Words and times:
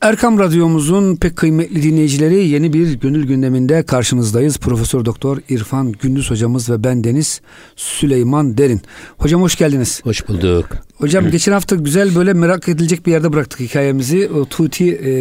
Erkam 0.00 0.38
Radyomuzun 0.38 1.16
pek 1.16 1.36
kıymetli 1.36 1.82
dinleyicileri 1.82 2.48
yeni 2.48 2.72
bir 2.72 2.92
gönül 2.92 3.26
gündeminde 3.26 3.82
karşınızdayız. 3.82 4.58
Profesör 4.58 5.04
Doktor 5.04 5.38
İrfan 5.48 5.92
Gündüz 5.92 6.30
hocamız 6.30 6.70
ve 6.70 6.84
ben 6.84 7.04
Deniz 7.04 7.40
Süleyman 7.76 8.58
Derin. 8.58 8.80
Hocam 9.18 9.42
hoş 9.42 9.56
geldiniz. 9.56 10.00
Hoş 10.04 10.28
bulduk. 10.28 10.68
Hocam 10.96 11.28
geçen 11.30 11.52
hafta 11.52 11.76
güzel 11.76 12.14
böyle 12.14 12.32
merak 12.32 12.68
edilecek 12.68 13.06
bir 13.06 13.12
yerde 13.12 13.32
bıraktık 13.32 13.60
hikayemizi. 13.60 14.30
O 14.34 14.44
Tuti 14.44 14.92
e, 14.92 15.12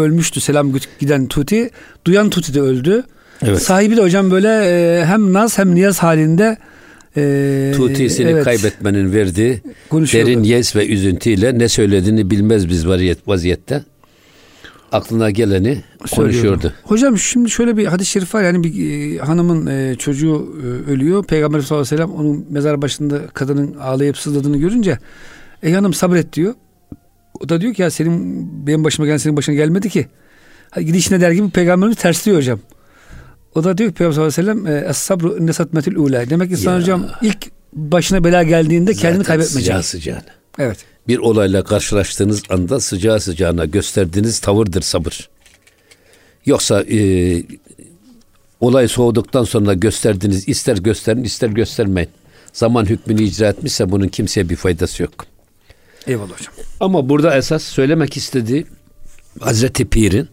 ölmüştü 0.00 0.40
selam 0.40 0.72
giden 0.98 1.26
Tuti. 1.26 1.70
Duyan 2.04 2.30
Tuti 2.30 2.54
de 2.54 2.60
öldü. 2.60 3.02
Evet. 3.42 3.62
Sahibi 3.62 3.96
de 3.96 4.02
hocam 4.02 4.30
böyle 4.30 4.48
e, 4.48 5.04
hem 5.04 5.32
naz 5.32 5.58
hem 5.58 5.74
niyaz 5.74 5.98
halinde 5.98 6.56
e, 7.16 7.72
Tutisini 7.76 8.30
evet, 8.30 8.44
kaybetmenin 8.44 9.12
verdiği 9.12 9.60
derin 9.92 10.42
yes 10.42 10.76
ve 10.76 10.86
üzüntüyle 10.86 11.58
ne 11.58 11.68
söylediğini 11.68 12.30
bilmez 12.30 12.68
biz 12.68 12.88
vaziyet, 12.88 13.28
vaziyette. 13.28 13.84
Aklına 14.92 15.30
geleni 15.30 15.82
konuşuyordu. 16.14 16.72
Hocam 16.82 17.18
şimdi 17.18 17.50
şöyle 17.50 17.76
bir 17.76 17.86
hadis-i 17.86 18.10
şerif 18.10 18.34
var 18.34 18.42
yani 18.42 18.64
bir 18.64 19.14
e, 19.14 19.18
hanımın 19.18 19.66
e, 19.66 19.94
çocuğu 19.94 20.56
e, 20.62 20.90
ölüyor. 20.90 21.24
Peygamber 21.24 21.60
sallallahu 21.60 21.86
aleyhi 21.86 22.02
ve 22.02 22.06
sellem 22.06 22.20
onun 22.20 22.46
mezar 22.50 22.82
başında 22.82 23.26
kadının 23.26 23.74
ağlayıp 23.74 24.18
sızladığını 24.18 24.56
görünce 24.56 24.98
ey 25.62 25.72
hanım 25.72 25.94
sabret 25.94 26.32
diyor. 26.32 26.54
O 27.40 27.48
da 27.48 27.60
diyor 27.60 27.74
ki 27.74 27.82
ya 27.82 27.90
senin 27.90 28.48
benim 28.66 28.84
başıma 28.84 29.06
gelen 29.06 29.16
senin 29.16 29.36
başına 29.36 29.54
gelmedi 29.54 29.88
ki. 29.88 30.06
Hadi 30.70 30.86
gidişine 30.86 31.20
der 31.20 31.30
gibi 31.30 31.50
peygamberimiz 31.50 31.96
tersliyor 31.96 32.38
hocam. 32.38 32.60
O 33.56 33.64
da 33.64 33.78
diyor 33.78 33.90
ki 33.90 33.94
Peygamber 33.94 34.14
sallallahu 34.14 34.40
aleyhi 34.40 34.66
ve 34.66 34.70
sellem 34.70 34.90
Es-sabru 34.90 35.46
nesatmetil 35.46 35.96
ula. 35.96 36.30
Demek 36.30 36.50
ki 36.50 36.56
sana 36.56 36.78
hocam 36.78 37.06
ilk 37.22 37.50
başına 37.72 38.24
bela 38.24 38.42
geldiğinde 38.42 38.94
Zaten 38.94 39.08
kendini 39.08 39.24
kaybetmeyecek. 39.24 39.62
Sıcağı 39.62 39.82
sıcağına. 39.82 40.22
Evet. 40.58 40.78
Bir 41.08 41.18
olayla 41.18 41.64
karşılaştığınız 41.64 42.42
anda 42.50 42.80
sıcağı 42.80 43.20
sıcağına 43.20 43.64
gösterdiğiniz 43.64 44.38
tavırdır 44.38 44.82
sabır. 44.82 45.28
Yoksa 46.46 46.82
e, 46.82 46.98
olay 48.60 48.88
soğuduktan 48.88 49.44
sonra 49.44 49.74
gösterdiğiniz 49.74 50.48
ister 50.48 50.76
gösterin 50.76 51.24
ister 51.24 51.48
göstermeyin. 51.48 52.10
Zaman 52.52 52.84
hükmünü 52.84 53.22
icra 53.22 53.48
etmişse 53.48 53.90
bunun 53.90 54.08
kimseye 54.08 54.48
bir 54.48 54.56
faydası 54.56 55.02
yok. 55.02 55.26
Eyvallah 56.06 56.32
hocam. 56.32 56.54
Ama 56.80 57.08
burada 57.08 57.36
esas 57.36 57.62
söylemek 57.62 58.16
istediği 58.16 58.66
Hazreti 59.40 59.84
Pir'in 59.84 60.28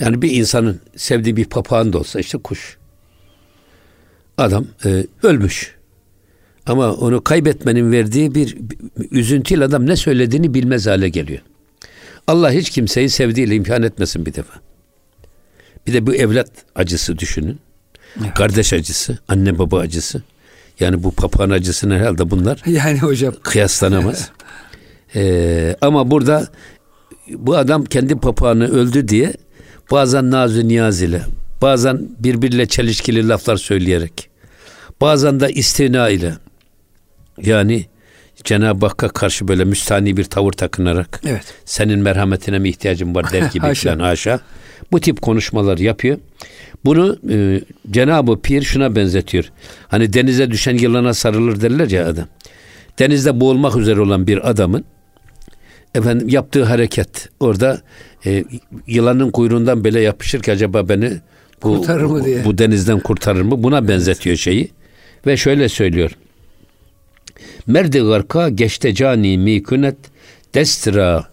yani 0.00 0.22
bir 0.22 0.30
insanın 0.30 0.80
sevdiği 0.96 1.36
bir 1.36 1.44
papağan 1.44 1.92
da 1.92 1.98
olsa 1.98 2.20
işte 2.20 2.38
kuş. 2.38 2.78
Adam 4.38 4.66
e, 4.84 5.06
ölmüş. 5.22 5.74
Ama 6.66 6.92
onu 6.92 7.24
kaybetmenin 7.24 7.92
verdiği 7.92 8.34
bir, 8.34 8.56
bir 8.60 8.78
üzüntüyle 9.10 9.64
adam 9.64 9.86
ne 9.86 9.96
söylediğini 9.96 10.54
bilmez 10.54 10.86
hale 10.86 11.08
geliyor. 11.08 11.40
Allah 12.26 12.52
hiç 12.52 12.70
kimseyi 12.70 13.10
sevdiğiyle 13.10 13.54
imkan 13.54 13.82
etmesin 13.82 14.26
bir 14.26 14.34
defa. 14.34 14.60
Bir 15.86 15.92
de 15.92 16.06
bu 16.06 16.14
evlat 16.14 16.50
acısı 16.74 17.18
düşünün. 17.18 17.58
Evet. 18.20 18.34
Kardeş 18.34 18.72
acısı, 18.72 19.18
anne 19.28 19.58
baba 19.58 19.78
acısı. 19.78 20.22
Yani 20.80 21.02
bu 21.02 21.10
papağan 21.10 21.50
acısının 21.50 21.98
herhalde 21.98 22.30
bunlar 22.30 22.62
yani 22.66 22.98
hocam 22.98 23.34
kıyaslanamaz. 23.42 24.30
ee, 25.14 25.76
ama 25.80 26.10
burada 26.10 26.48
bu 27.28 27.56
adam 27.56 27.84
kendi 27.84 28.16
papağanı 28.16 28.68
öldü 28.68 29.08
diye 29.08 29.34
bazen 29.90 30.30
nazı 30.30 30.68
niyaz 30.68 31.02
ile, 31.02 31.22
bazen 31.62 32.08
birbiriyle 32.18 32.66
çelişkili 32.66 33.28
laflar 33.28 33.56
söyleyerek, 33.56 34.30
bazen 35.00 35.40
de 35.40 35.52
istina 35.52 36.08
ile, 36.08 36.34
yani 37.42 37.86
Cenab-ı 38.44 38.86
Hakk'a 38.86 39.08
karşı 39.08 39.48
böyle 39.48 39.64
müstani 39.64 40.16
bir 40.16 40.24
tavır 40.24 40.52
takınarak 40.52 41.20
evet. 41.26 41.54
senin 41.64 41.98
merhametine 41.98 42.58
mi 42.58 42.68
ihtiyacım 42.68 43.14
var 43.14 43.32
der 43.32 43.42
gibi 43.52 43.66
haşa. 43.66 43.90
falan 43.90 44.04
haşa. 44.04 44.40
Bu 44.92 45.00
tip 45.00 45.22
konuşmalar 45.22 45.78
yapıyor. 45.78 46.18
Bunu 46.84 47.18
e, 47.30 47.60
Cenab-ı 47.90 48.40
Pir 48.40 48.62
şuna 48.62 48.96
benzetiyor. 48.96 49.52
Hani 49.88 50.12
denize 50.12 50.50
düşen 50.50 50.78
yılana 50.78 51.14
sarılır 51.14 51.60
derler 51.60 51.90
ya 51.90 52.08
adam. 52.08 52.26
Denizde 52.98 53.40
boğulmak 53.40 53.76
üzere 53.76 54.00
olan 54.00 54.26
bir 54.26 54.50
adamın 54.50 54.84
efendim 55.94 56.28
yaptığı 56.28 56.64
hareket 56.64 57.28
orada 57.40 57.80
e, 58.26 58.44
yılanın 58.86 59.30
kuyruğundan 59.30 59.84
bile 59.84 60.00
yapışır 60.00 60.42
ki 60.42 60.52
acaba 60.52 60.88
beni 60.88 61.12
bu, 61.62 61.76
kurtarır 61.76 62.04
mı 62.04 62.24
diye. 62.24 62.44
bu 62.44 62.58
denizden 62.58 63.00
kurtarır 63.00 63.42
mı? 63.42 63.62
Buna 63.62 63.88
benzetiyor 63.88 64.36
şeyi. 64.36 64.70
Ve 65.26 65.36
şöyle 65.36 65.68
söylüyor. 65.68 66.10
Merdi 67.66 68.00
garka 68.00 68.48
geçte 68.48 68.94
cani 68.94 69.38
mi 69.38 69.62
künet 69.62 69.96
destra 70.54 71.28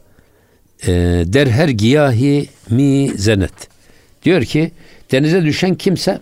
e, 0.83 0.91
der 1.25 1.47
her 1.47 1.69
giyahi 1.69 2.49
mi 2.69 3.11
zenet. 3.15 3.53
Diyor 4.23 4.43
ki 4.43 4.71
denize 5.11 5.45
düşen 5.45 5.75
kimse 5.75 6.19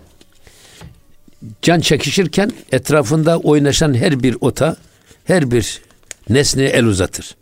can 1.61 1.79
çekişirken 1.79 2.51
etrafında 2.71 3.39
oynaşan 3.39 3.93
her 3.93 4.23
bir 4.23 4.37
ota, 4.41 4.75
her 5.25 5.51
bir 5.51 5.81
nesneye 6.29 6.69
el 6.69 6.85
uzatır. 6.85 7.35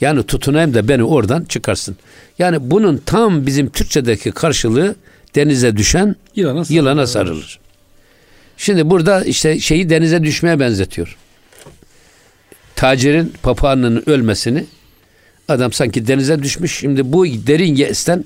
Yani 0.00 0.22
tutunayım 0.22 0.74
da 0.74 0.88
beni 0.88 1.04
oradan 1.04 1.44
çıkarsın. 1.44 1.96
Yani 2.38 2.70
bunun 2.70 3.02
tam 3.06 3.46
bizim 3.46 3.70
Türkçedeki 3.70 4.32
karşılığı 4.32 4.94
denize 5.34 5.76
düşen 5.76 6.16
yılana, 6.36 6.64
yılana 6.68 7.06
sarılır. 7.06 7.58
Şimdi 8.56 8.90
burada 8.90 9.24
işte 9.24 9.60
şeyi 9.60 9.90
denize 9.90 10.22
düşmeye 10.22 10.60
benzetiyor. 10.60 11.16
Tacirin 12.76 13.32
papağanının 13.42 14.02
ölmesini 14.06 14.64
adam 15.48 15.72
sanki 15.72 16.06
denize 16.06 16.42
düşmüş. 16.42 16.78
Şimdi 16.78 17.12
bu 17.12 17.26
derin 17.26 17.74
yesten 17.74 18.24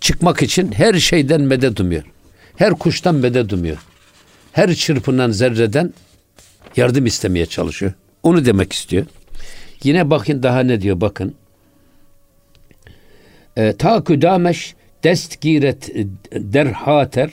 çıkmak 0.00 0.42
için 0.42 0.72
her 0.72 0.94
şeyden 0.94 1.40
medet 1.40 1.80
umuyor. 1.80 2.02
Her 2.56 2.74
kuştan 2.74 3.14
medet 3.14 3.52
umuyor. 3.52 3.78
Her 4.52 4.74
çırpınan 4.74 5.30
zerreden 5.30 5.94
yardım 6.76 7.06
istemeye 7.06 7.46
çalışıyor. 7.46 7.92
Onu 8.22 8.44
demek 8.44 8.72
istiyor. 8.72 9.06
Yine 9.84 10.10
bakın 10.10 10.42
daha 10.42 10.60
ne 10.60 10.80
diyor 10.80 11.00
bakın. 11.00 11.34
E, 13.56 13.72
ta 13.72 14.04
küdameş 14.04 14.74
dest 15.04 15.40
giret 15.40 15.90
derhater 16.32 17.32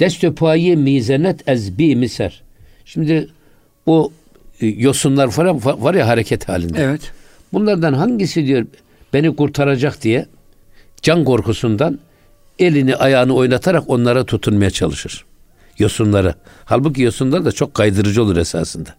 destü 0.00 0.34
payi 0.34 0.76
mizenet 0.76 1.48
ez 1.48 1.78
bi 1.78 1.96
miser. 1.96 2.42
Şimdi 2.84 3.28
o 3.86 4.12
e, 4.60 4.66
yosunlar 4.66 5.30
falan 5.30 5.64
var 5.64 5.94
ya 5.94 6.08
hareket 6.08 6.48
halinde. 6.48 6.82
Evet. 6.82 7.12
Bunlardan 7.52 7.92
hangisi 7.92 8.46
diyor 8.46 8.66
beni 9.12 9.36
kurtaracak 9.36 10.02
diye 10.02 10.26
can 11.02 11.24
korkusundan 11.24 11.98
elini 12.58 12.96
ayağını 12.96 13.34
oynatarak 13.34 13.90
onlara 13.90 14.24
tutunmaya 14.24 14.70
çalışır. 14.70 15.24
Yosunlara. 15.78 16.34
Halbuki 16.64 17.02
yosunlar 17.02 17.44
da 17.44 17.52
çok 17.52 17.74
kaydırıcı 17.74 18.22
olur 18.22 18.36
esasında. 18.36 18.94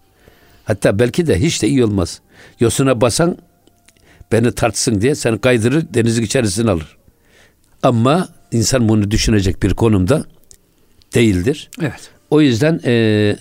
Hatta 0.69 0.99
belki 0.99 1.27
de 1.27 1.39
hiç 1.39 1.61
de 1.61 1.67
iyi 1.67 1.83
olmaz. 1.85 2.21
Yosuna 2.59 3.01
basan 3.01 3.37
beni 4.31 4.51
tartsın 4.51 5.01
diye 5.01 5.15
seni 5.15 5.39
kaydırır 5.41 5.93
denizin 5.93 6.23
içerisine 6.23 6.71
alır. 6.71 6.97
Ama 7.83 8.29
insan 8.51 8.89
bunu 8.89 9.11
düşünecek 9.11 9.63
bir 9.63 9.73
konumda 9.73 10.23
değildir. 11.15 11.69
Evet. 11.81 12.11
O 12.29 12.41
yüzden 12.41 12.79
e, 12.85 13.35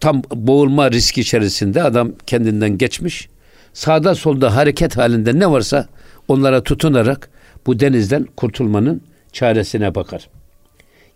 tam 0.00 0.22
boğulma 0.34 0.90
riski 0.90 1.20
içerisinde 1.20 1.82
adam 1.82 2.12
kendinden 2.26 2.78
geçmiş. 2.78 3.28
Sağda 3.72 4.14
solda 4.14 4.56
hareket 4.56 4.96
halinde 4.96 5.38
ne 5.38 5.50
varsa 5.50 5.88
onlara 6.28 6.62
tutunarak 6.62 7.30
bu 7.66 7.80
denizden 7.80 8.24
kurtulmanın 8.36 9.02
çaresine 9.32 9.94
bakar. 9.94 10.28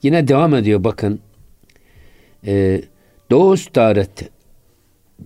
Yine 0.03 0.29
devam 0.29 0.55
ediyor 0.55 0.85
bakın. 0.85 1.21
E, 2.47 2.83
Dost 3.35 3.75
daret 3.75 4.31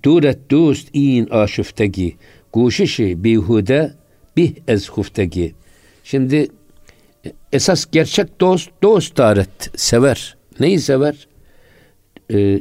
duret 0.03 0.51
dost 0.51 0.89
in 0.93 1.27
aşıftegi 1.27 2.17
guşişi 2.53 3.25
bihude 3.25 3.93
bih 4.37 4.53
ez 4.69 4.89
huftegi. 4.89 5.55
Şimdi 6.05 6.49
esas 7.53 7.87
gerçek 7.93 8.41
dost 8.41 8.71
dost 8.83 9.17
daret 9.17 9.71
sever. 9.77 10.37
Neyi 10.61 10.81
sever? 10.81 11.29
Ee, 12.33 12.61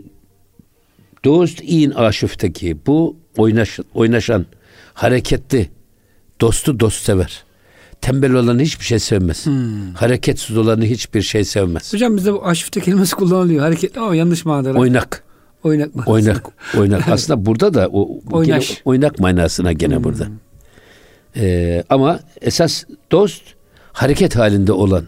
dost 1.26 1.60
in 1.64 1.92
aşıfteki 1.92 2.78
bu 2.88 3.16
oynaş, 3.38 3.80
oynaşan 3.94 4.46
hareketli 4.94 5.70
dostu 6.42 6.80
dost 6.80 7.06
sever. 7.06 7.44
Tembel 8.02 8.34
olanı 8.34 8.62
hiçbir 8.62 8.86
şey 8.86 9.00
sevmez. 9.00 9.46
Hmm. 9.46 9.94
Hareketsiz 9.94 10.58
olanı 10.58 10.86
hiçbir 10.86 11.22
şey 11.22 11.44
sevmez. 11.44 11.94
Hocam 11.94 12.18
bizde 12.18 12.34
bu 12.34 12.46
aşifte 12.46 12.82
kelimesi 12.82 13.16
kullanılıyor. 13.16 13.62
Hareketli 13.62 14.00
ama 14.00 14.16
yanlış 14.16 14.46
manada. 14.46 14.80
Oynak. 14.80 15.27
Oynak 15.68 15.96
manasına. 15.96 16.14
Oynak, 16.14 16.50
oynak. 16.78 17.08
Aslında 17.12 17.46
burada 17.46 17.74
da 17.74 17.90
o 17.92 18.20
Oynaş. 18.32 18.68
Gene, 18.68 18.80
oynak 18.86 19.20
manasına 19.20 19.74
gene 19.74 19.96
hmm. 19.96 20.04
burada. 20.04 20.28
Ee, 21.36 21.84
ama 21.90 22.20
esas 22.42 22.84
dost 23.12 23.44
hareket 23.94 24.36
halinde 24.36 24.72
olan 24.72 25.08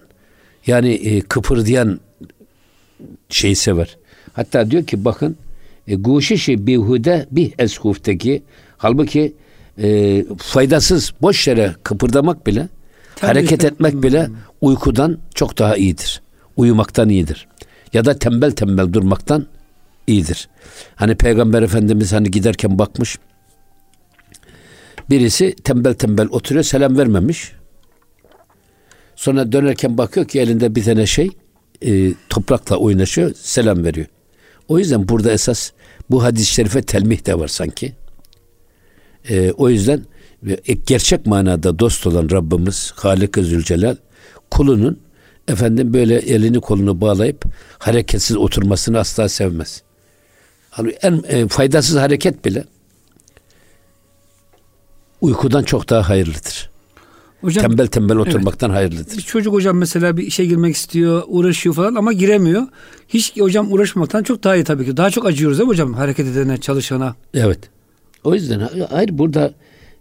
yani 0.67 0.89
e, 0.93 1.21
kıpırdayan 1.21 1.99
şeyi 3.29 3.55
sever. 3.55 3.97
Hatta 4.33 4.71
diyor 4.71 4.85
ki 4.85 5.05
bakın 5.05 5.37
e, 5.87 5.95
guşişi 5.95 6.67
bihude 6.67 7.27
bih 7.31 7.51
eshufteki 7.59 8.43
halbuki 8.77 9.33
e, 9.81 10.25
faydasız 10.37 11.13
boş 11.21 11.47
yere 11.47 11.75
kıpırdamak 11.83 12.47
bile 12.47 12.67
Tabii 13.15 13.27
hareket 13.27 13.65
etmek 13.65 14.03
bile 14.03 14.29
uykudan 14.61 15.17
çok 15.35 15.57
daha 15.57 15.75
iyidir. 15.75 16.21
Uyumaktan 16.57 17.09
iyidir. 17.09 17.47
Ya 17.93 18.05
da 18.05 18.19
tembel 18.19 18.51
tembel 18.51 18.93
durmaktan 18.93 19.47
iyidir. 20.09 20.49
Hani 20.95 21.15
Peygamber 21.15 21.61
Efendimiz 21.61 22.13
hani 22.13 22.31
giderken 22.31 22.79
bakmış. 22.79 23.17
Birisi 25.09 25.55
tembel 25.63 25.93
tembel 25.93 26.27
oturuyor 26.27 26.63
selam 26.63 26.97
vermemiş. 26.97 27.51
Sonra 29.15 29.51
dönerken 29.51 29.97
bakıyor 29.97 30.27
ki 30.27 30.39
elinde 30.39 30.75
bir 30.75 30.83
tane 30.83 31.05
şey 31.05 31.29
e, 31.85 32.13
toprakla 32.29 32.77
oynaşıyor 32.77 33.31
selam 33.35 33.83
veriyor. 33.83 34.07
O 34.67 34.79
yüzden 34.79 35.07
burada 35.09 35.31
esas 35.31 35.71
bu 36.09 36.23
hadis-i 36.23 36.53
şerife 36.53 36.81
telmih 36.81 37.25
de 37.25 37.39
var 37.39 37.47
sanki. 37.47 37.93
E, 39.29 39.51
o 39.51 39.69
yüzden 39.69 40.05
e, 40.67 40.73
gerçek 40.73 41.25
manada 41.25 41.79
dost 41.79 42.07
olan 42.07 42.29
Rabbimiz 42.31 42.91
Halik-i 42.95 43.43
Zülcelal 43.43 43.95
kulunun 44.51 44.99
efendim 45.47 45.93
böyle 45.93 46.15
elini 46.15 46.61
kolunu 46.61 47.01
bağlayıp 47.01 47.45
hareketsiz 47.79 48.37
oturmasını 48.37 48.99
asla 48.99 49.29
sevmez. 49.29 49.83
En 51.01 51.23
e, 51.27 51.47
faydasız 51.47 51.95
hareket 51.97 52.45
bile 52.45 52.63
uykudan 55.21 55.63
çok 55.63 55.89
daha 55.89 56.09
hayırlıdır. 56.09 56.69
Hocam, 57.41 57.65
tembel 57.65 57.87
tembel 57.87 58.17
oturmaktan 58.17 58.69
evet, 58.69 58.77
hayırlıdır. 58.77 59.17
Bir 59.17 59.21
çocuk 59.21 59.53
hocam 59.53 59.77
mesela 59.77 60.17
bir 60.17 60.23
işe 60.23 60.45
girmek 60.45 60.75
istiyor, 60.75 61.23
uğraşıyor 61.27 61.75
falan 61.75 61.95
ama 61.95 62.13
giremiyor. 62.13 62.67
Hiç 63.07 63.37
hocam 63.39 63.73
uğraşmaktan 63.73 64.23
çok 64.23 64.43
daha 64.43 64.55
iyi 64.55 64.63
tabii 64.63 64.85
ki. 64.85 64.97
Daha 64.97 65.09
çok 65.09 65.25
acıyoruz 65.25 65.57
değil 65.57 65.67
mi 65.67 65.71
hocam 65.71 65.93
hareket 65.93 66.27
edene, 66.27 66.57
çalışana? 66.57 67.15
Evet. 67.33 67.59
O 68.23 68.35
yüzden 68.35 68.69
hayır 68.89 69.17
burada 69.17 69.53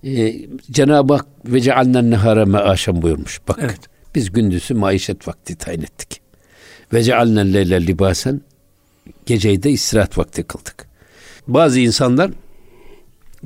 e, 0.04 0.34
Cenab-ı 0.70 1.14
Hak 1.14 1.26
ve 1.44 1.60
cealnen 1.60 2.10
nehara 2.10 2.46
meaşen 2.46 3.02
buyurmuş. 3.02 3.40
Bak 3.48 3.58
evet. 3.60 3.80
biz 4.14 4.32
gündüzü 4.32 4.74
maişet 4.74 5.28
vakti 5.28 5.56
tayin 5.56 5.82
ettik. 5.82 6.20
Ve 6.92 7.02
cealnen 7.02 7.54
leyle 7.54 7.86
libasen 7.86 8.40
geceyi 9.26 9.62
de 9.62 9.70
istirahat 9.70 10.19
vakti 10.19 10.43
kıldık. 10.43 10.88
Bazı 11.49 11.81
insanlar 11.81 12.31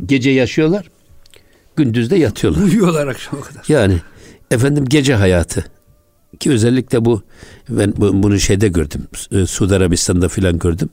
gece 0.06 0.30
yaşıyorlar, 0.30 0.90
gündüzde 1.76 2.16
yatıyorlar. 2.16 2.62
Uyuyorlar 2.62 3.06
akşama 3.06 3.42
kadar. 3.42 3.64
Yani 3.68 3.98
efendim 4.50 4.84
gece 4.84 5.14
hayatı 5.14 5.64
ki 6.40 6.50
özellikle 6.50 7.04
bu 7.04 7.22
ben 7.68 7.92
bunu 7.96 8.40
şeyde 8.40 8.68
gördüm. 8.68 9.06
E, 9.32 9.46
Suudi 9.46 9.74
Arabistan'da 9.74 10.28
filan 10.28 10.58
gördüm. 10.58 10.90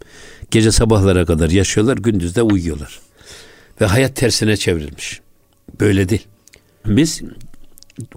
Gece 0.51 0.71
sabahlara 0.71 1.25
kadar 1.25 1.49
yaşıyorlar, 1.49 1.97
gündüzde 1.97 2.41
uyuyorlar. 2.41 2.99
Ve 3.81 3.85
hayat 3.85 4.15
tersine 4.15 4.57
çevrilmiş. 4.57 5.21
Böyle 5.79 6.09
değil. 6.09 6.27
Biz 6.85 7.21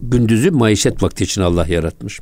gündüzü 0.03 0.51
maişet 0.51 1.03
vakti 1.03 1.25
için 1.25 1.43
Allah 1.43 1.67
yaratmış. 1.67 2.21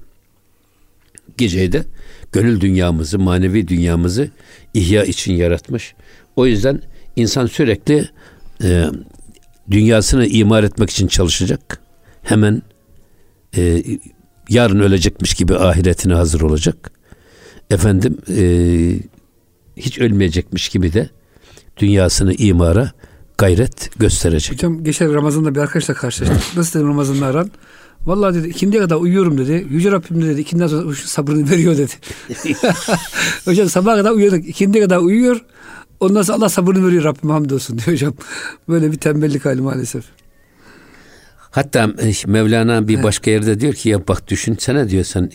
Geceyi 1.38 1.72
de 1.72 1.84
gönül 2.32 2.60
dünyamızı, 2.60 3.18
manevi 3.18 3.68
dünyamızı 3.68 4.30
ihya 4.74 5.04
için 5.04 5.32
yaratmış. 5.32 5.94
O 6.36 6.46
yüzden 6.46 6.82
insan 7.16 7.46
sürekli 7.46 8.08
e, 8.62 8.84
dünyasını 9.70 10.26
imar 10.26 10.64
etmek 10.64 10.90
için 10.90 11.06
çalışacak. 11.06 11.80
Hemen 12.22 12.62
e, 13.56 13.82
yarın 14.48 14.80
ölecekmiş 14.80 15.34
gibi 15.34 15.56
ahiretine 15.56 16.14
hazır 16.14 16.40
olacak. 16.40 16.90
Efendim 17.70 18.18
e, 18.28 18.44
hiç 19.76 19.98
ölmeyecekmiş 19.98 20.68
gibi 20.68 20.92
de 20.92 21.10
dünyasını 21.76 22.34
imara 22.34 22.92
gayret 23.38 23.98
gösterecek. 23.98 24.52
Hocam 24.52 24.84
geçen 24.84 25.14
Ramazan'da 25.14 25.54
bir 25.54 25.60
arkadaşla 25.60 25.94
karşılaştık. 25.94 26.56
Nasıl 26.56 26.78
dedim 26.78 26.88
Ramazan'da 26.88 27.26
aran? 27.26 27.50
Vallahi 28.06 28.34
dedi 28.34 28.48
ikindiye 28.48 28.82
kadar 28.82 28.96
uyuyorum 28.96 29.38
dedi. 29.38 29.66
Yüce 29.70 29.90
Rabbim 29.90 30.22
dedi 30.22 30.40
ikinden 30.40 30.66
sonra 30.66 30.94
sabrını 30.94 31.50
veriyor 31.50 31.78
dedi. 31.78 31.92
hocam 33.44 33.68
sabah 33.68 33.96
kadar 33.96 34.10
uyuyorduk. 34.10 34.48
İkindiye 34.48 34.84
kadar 34.84 34.98
uyuyor. 34.98 35.44
Ondan 36.00 36.22
sonra 36.22 36.38
Allah 36.38 36.48
sabrını 36.48 36.86
veriyor 36.86 37.04
Rabbim 37.04 37.30
hamdolsun 37.30 37.78
diyor 37.78 37.88
hocam. 37.88 38.14
Böyle 38.68 38.92
bir 38.92 38.96
tembellik 38.96 39.44
hali 39.44 39.60
maalesef. 39.60 40.04
Hatta 41.50 41.92
e, 41.98 42.12
Mevlana 42.26 42.88
bir 42.88 42.94
evet. 42.94 43.04
başka 43.04 43.30
yerde 43.30 43.60
diyor 43.60 43.72
ki 43.74 43.88
ya 43.88 44.08
bak 44.08 44.28
düşünsene 44.28 44.88
diyor 44.88 45.04
sen 45.04 45.30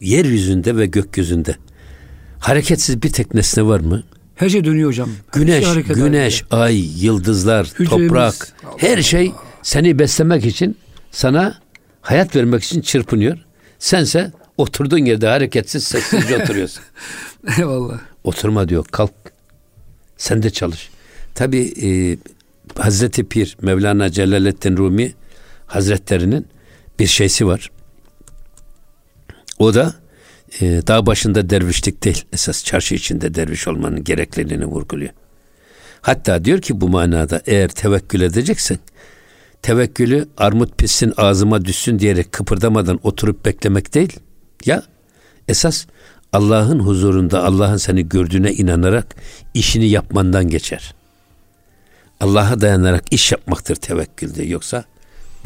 yeryüzünde 0.00 0.76
ve 0.76 0.86
gökyüzünde 0.86 1.56
hareketsiz 2.38 3.02
bir 3.02 3.10
tek 3.10 3.34
nesne 3.34 3.66
var 3.66 3.80
mı? 3.80 4.02
Her 4.34 4.48
şey 4.48 4.64
dönüyor 4.64 4.88
hocam. 4.88 5.10
Güneş, 5.32 5.64
şey 5.64 5.82
güneş, 5.82 6.42
ediyor. 6.42 6.62
ay, 6.62 7.04
yıldızlar, 7.04 7.66
Hücremiz, 7.78 8.08
toprak, 8.08 8.34
Allah 8.64 8.74
her 8.76 9.02
şey 9.02 9.32
seni 9.62 9.98
beslemek 9.98 10.44
için 10.46 10.76
sana 11.10 11.58
hayat 12.06 12.36
vermek 12.36 12.64
için 12.64 12.80
çırpınıyor. 12.80 13.38
Sense 13.78 14.32
oturduğun 14.56 15.04
yerde 15.04 15.28
hareketsiz 15.28 15.84
sessizce 15.84 16.36
oturuyorsun. 16.42 16.82
Eyvallah. 17.58 17.98
Oturma 18.24 18.68
diyor 18.68 18.84
kalk. 18.84 19.12
Sen 20.16 20.42
de 20.42 20.50
çalış. 20.50 20.90
Tabi 21.34 21.72
e, 21.82 21.88
Hazreti 22.82 23.24
Pir 23.24 23.56
Mevlana 23.62 24.10
Celaleddin 24.10 24.76
Rumi 24.76 25.14
Hazretlerinin 25.66 26.46
bir 26.98 27.06
şeysi 27.06 27.46
var. 27.46 27.70
O 29.58 29.74
da 29.74 29.94
e, 30.60 30.66
dağ 30.86 31.06
başında 31.06 31.50
dervişlik 31.50 32.04
değil. 32.04 32.24
Esas 32.32 32.64
çarşı 32.64 32.94
içinde 32.94 33.34
derviş 33.34 33.68
olmanın 33.68 34.04
gerekliliğini 34.04 34.66
vurguluyor. 34.66 35.10
Hatta 36.00 36.44
diyor 36.44 36.60
ki 36.60 36.80
bu 36.80 36.88
manada 36.88 37.42
eğer 37.46 37.68
tevekkül 37.68 38.20
edeceksen 38.20 38.78
tevekkülü 39.66 40.28
armut 40.36 40.78
pissin 40.78 41.12
ağzıma 41.16 41.64
düşsün 41.64 41.98
diyerek 41.98 42.32
kıpırdamadan 42.32 43.00
oturup 43.02 43.44
beklemek 43.44 43.94
değil. 43.94 44.20
Ya 44.64 44.82
esas 45.48 45.86
Allah'ın 46.32 46.78
huzurunda 46.78 47.44
Allah'ın 47.44 47.76
seni 47.76 48.08
gördüğüne 48.08 48.52
inanarak 48.52 49.16
işini 49.54 49.88
yapmandan 49.88 50.48
geçer. 50.48 50.94
Allah'a 52.20 52.60
dayanarak 52.60 53.12
iş 53.12 53.32
yapmaktır 53.32 53.76
tevekkülde 53.76 54.44
yoksa 54.44 54.84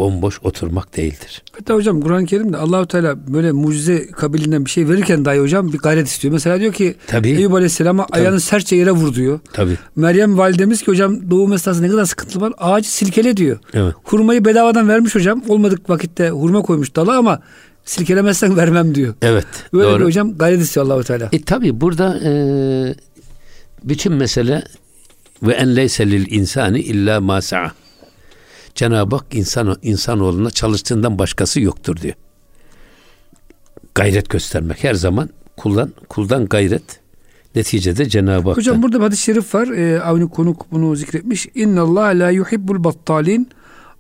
bomboş 0.00 0.38
oturmak 0.42 0.96
değildir. 0.96 1.42
Hatta 1.58 1.74
hocam 1.74 2.00
Kur'an-ı 2.00 2.26
Kerim'de 2.26 2.56
Allahu 2.56 2.86
Teala 2.86 3.32
böyle 3.34 3.52
mucize 3.52 4.06
kabilinden 4.06 4.64
bir 4.64 4.70
şey 4.70 4.88
verirken 4.88 5.24
dahi 5.24 5.38
hocam 5.40 5.72
bir 5.72 5.78
gayret 5.78 6.08
istiyor. 6.08 6.32
Mesela 6.34 6.60
diyor 6.60 6.72
ki 6.72 6.94
Tabii. 7.06 7.28
Eyüp 7.30 7.52
Aleyhisselam'a 7.54 8.06
Tabii. 8.06 8.20
ayağını 8.20 8.40
sertçe 8.40 8.76
yere 8.76 8.90
vur 8.90 9.14
diyor. 9.14 9.40
Tabii. 9.52 9.76
Meryem 9.96 10.38
validemiz 10.38 10.82
ki 10.82 10.86
hocam 10.90 11.30
doğum 11.30 11.52
esnasında 11.52 11.86
ne 11.86 11.90
kadar 11.92 12.04
sıkıntı 12.04 12.40
var. 12.40 12.52
Ağacı 12.58 12.92
silkele 12.92 13.36
diyor. 13.36 13.58
Evet. 13.74 13.94
Hurmayı 14.04 14.44
bedavadan 14.44 14.88
vermiş 14.88 15.14
hocam. 15.14 15.42
Olmadık 15.48 15.90
vakitte 15.90 16.30
hurma 16.30 16.62
koymuş 16.62 16.96
dala 16.96 17.18
ama 17.18 17.40
silkelemezsen 17.84 18.56
vermem 18.56 18.94
diyor. 18.94 19.14
Evet. 19.22 19.46
Böyle 19.72 19.88
doğru. 19.88 20.00
bir 20.00 20.04
hocam 20.04 20.38
gayret 20.38 20.60
istiyor 20.60 20.86
Allahu 20.86 21.04
Teala. 21.04 21.28
E 21.32 21.42
tabi 21.42 21.80
burada 21.80 22.20
e, 22.24 22.32
bütün 23.84 24.12
mesele 24.12 24.62
ve 25.42 25.52
en 25.52 25.76
leyse 25.76 26.10
lil 26.10 26.32
insani 26.32 26.80
illa 26.80 27.20
ma 27.20 27.42
sa'a. 27.42 27.72
Cenab-ı 28.74 29.16
Hak 29.16 29.26
insan 29.32 29.76
insanoğluna 29.82 30.50
çalıştığından 30.50 31.18
başkası 31.18 31.60
yoktur 31.60 31.96
diyor. 31.96 32.14
Gayret 33.94 34.30
göstermek 34.30 34.84
her 34.84 34.94
zaman 34.94 35.30
kuldan 35.56 35.92
kuldan 36.08 36.46
gayret 36.46 37.00
neticede 37.54 38.08
Cenab-ı 38.08 38.48
Hak. 38.48 38.56
Hocam 38.56 38.82
burada 38.82 38.98
bir 38.98 39.04
hadis-i 39.04 39.22
şerif 39.22 39.54
var. 39.54 39.68
Ee, 39.68 40.00
Avni 40.00 40.28
Konuk 40.28 40.72
bunu 40.72 40.96
zikretmiş. 40.96 41.48
İnna 41.54 41.82
Allah 41.82 42.04
la 42.04 42.30
yuhibbul 42.30 42.84
battalin. 42.84 43.48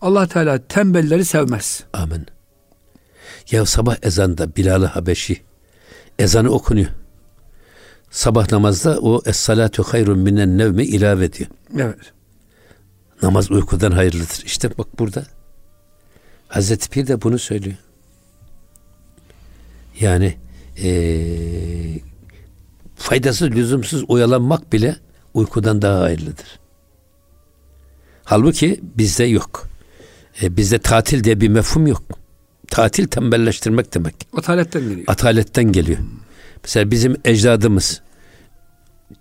Allah 0.00 0.26
Teala 0.26 0.58
tembelleri 0.58 1.24
sevmez. 1.24 1.84
Amin. 1.92 2.26
Ya 3.50 3.66
sabah 3.66 3.96
ezanda 4.02 4.56
Bilal-i 4.56 4.86
Habeşi 4.86 5.40
ezanı 6.18 6.50
okunuyor. 6.50 6.88
Sabah 8.10 8.52
namazda 8.52 8.98
o 9.00 9.22
es-salatu 9.26 9.82
hayrun 9.82 10.18
minen 10.18 10.58
nevmi 10.58 10.82
ilave 10.82 11.24
ediyor. 11.24 11.50
Evet. 11.78 12.12
Namaz 13.22 13.50
uykudan 13.50 13.90
hayırlıdır. 13.90 14.42
İşte 14.44 14.78
bak 14.78 14.98
burada 14.98 15.24
Hazreti 16.48 16.90
Pir 16.90 17.06
de 17.06 17.22
bunu 17.22 17.38
söylüyor. 17.38 17.76
Yani 20.00 20.36
ee, 20.82 22.00
faydasız, 22.96 23.50
lüzumsuz 23.50 24.04
oyalanmak 24.08 24.72
bile 24.72 24.96
uykudan 25.34 25.82
daha 25.82 26.00
hayırlıdır. 26.00 26.60
Halbuki 28.24 28.80
bizde 28.82 29.24
yok. 29.24 29.68
E, 30.42 30.56
bizde 30.56 30.78
tatil 30.78 31.24
diye 31.24 31.40
bir 31.40 31.48
mefhum 31.48 31.86
yok. 31.86 32.02
Tatil 32.68 33.06
tembelleştirmek 33.06 33.94
demek. 33.94 34.14
Ataletten 34.36 34.82
geliyor. 34.82 35.04
Ataletten 35.06 35.72
geliyor. 35.72 35.98
Mesela 36.64 36.90
bizim 36.90 37.16
ecdadımız 37.24 38.00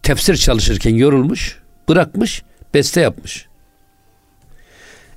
tefsir 0.04 0.36
çalışırken 0.36 0.96
yorulmuş, 0.96 1.60
bırakmış, 1.90 2.44
beste 2.74 3.02
yapmış. 3.02 3.49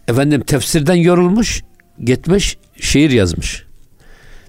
Efendim 0.08 0.40
tefsirden 0.40 0.94
yorulmuş, 0.94 1.62
gitmiş, 2.04 2.58
şiir 2.80 3.10
yazmış. 3.10 3.64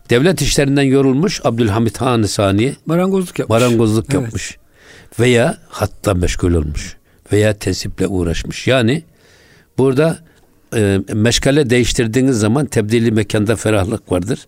Devlet 0.10 0.42
işlerinden 0.42 0.84
yorulmuş 0.84 1.42
Abdülhamit 1.44 2.02
Han 2.02 2.24
Saniye 2.24 2.76
marangozluk 2.86 3.40
yapmış. 3.40 3.62
Marangozluk 3.62 4.06
evet. 4.10 4.24
yapmış. 4.24 4.58
Veya 5.20 5.58
hatta 5.68 6.14
meşgul 6.14 6.54
olmuş. 6.54 6.98
Veya 7.32 7.54
tesiple 7.54 8.08
uğraşmış. 8.08 8.68
Yani 8.68 9.04
burada 9.78 10.20
e, 10.76 11.00
meşgale 11.14 11.70
değiştirdiğiniz 11.70 12.40
zaman 12.40 12.66
tebdili 12.66 13.12
mekanda 13.12 13.56
ferahlık 13.56 14.12
vardır. 14.12 14.48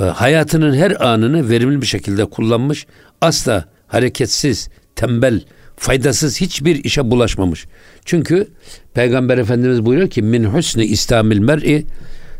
E, 0.00 0.04
hayatının 0.04 0.74
her 0.74 1.06
anını 1.06 1.50
verimli 1.50 1.82
bir 1.82 1.86
şekilde 1.86 2.24
kullanmış, 2.24 2.86
asla 3.20 3.64
hareketsiz, 3.86 4.68
tembel, 4.96 5.42
faydasız 5.78 6.40
hiçbir 6.40 6.84
işe 6.84 7.10
bulaşmamış. 7.10 7.66
Çünkü 8.04 8.48
Peygamber 8.94 9.38
Efendimiz 9.38 9.84
buyuruyor 9.84 10.10
ki 10.10 10.22
min 10.22 10.44
husni 10.44 10.84
istamil 10.84 11.38
mer'i 11.38 11.86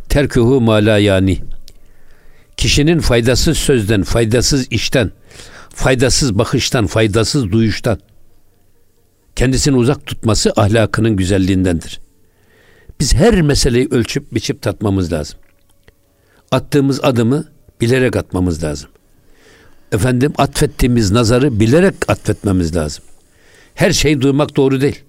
terkuhu 0.09 0.61
ma 0.61 0.75
la 0.75 0.99
yani. 0.99 1.38
Kişinin 2.57 2.99
faydasız 2.99 3.59
sözden, 3.59 4.02
faydasız 4.02 4.66
işten, 4.71 5.11
faydasız 5.71 6.38
bakıştan, 6.38 6.87
faydasız 6.87 7.52
duyuştan 7.52 7.99
kendisini 9.37 9.76
uzak 9.76 10.07
tutması 10.07 10.52
ahlakının 10.57 11.16
güzelliğindendir. 11.16 12.00
Biz 13.00 13.14
her 13.14 13.42
meseleyi 13.42 13.88
ölçüp 13.90 14.35
biçip 14.35 14.62
tatmamız 14.62 15.12
lazım. 15.12 15.38
Attığımız 16.50 17.04
adımı 17.04 17.45
bilerek 17.80 18.16
atmamız 18.16 18.64
lazım. 18.64 18.90
Efendim 19.92 20.33
atfettiğimiz 20.38 21.11
nazarı 21.11 21.61
bilerek 21.61 21.95
atfetmemiz 22.09 22.76
lazım. 22.76 23.04
Her 23.78 23.92
şey 23.92 24.20
duymak 24.20 24.56
doğru 24.56 24.80
değil. 24.80 25.02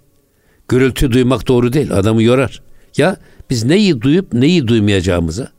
Gürültü 0.67 1.11
duymak 1.11 1.47
doğru 1.47 1.73
değil. 1.73 1.93
Adamı 1.93 2.23
yorar. 2.23 2.61
Ya 2.97 3.17
biz 3.49 3.63
neyi 3.63 4.01
duyup 4.01 4.33
neyi 4.33 4.67
duymayacağımıza, 4.67 5.51